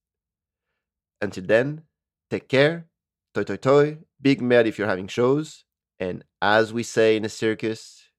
[1.21, 1.83] Until then,
[2.29, 2.87] take care,
[3.33, 5.65] toi toi toi, big merde if you're having shows,
[5.99, 8.09] and as we say in a circus,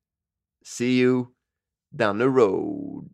[0.62, 1.34] see you
[1.94, 3.10] down the road.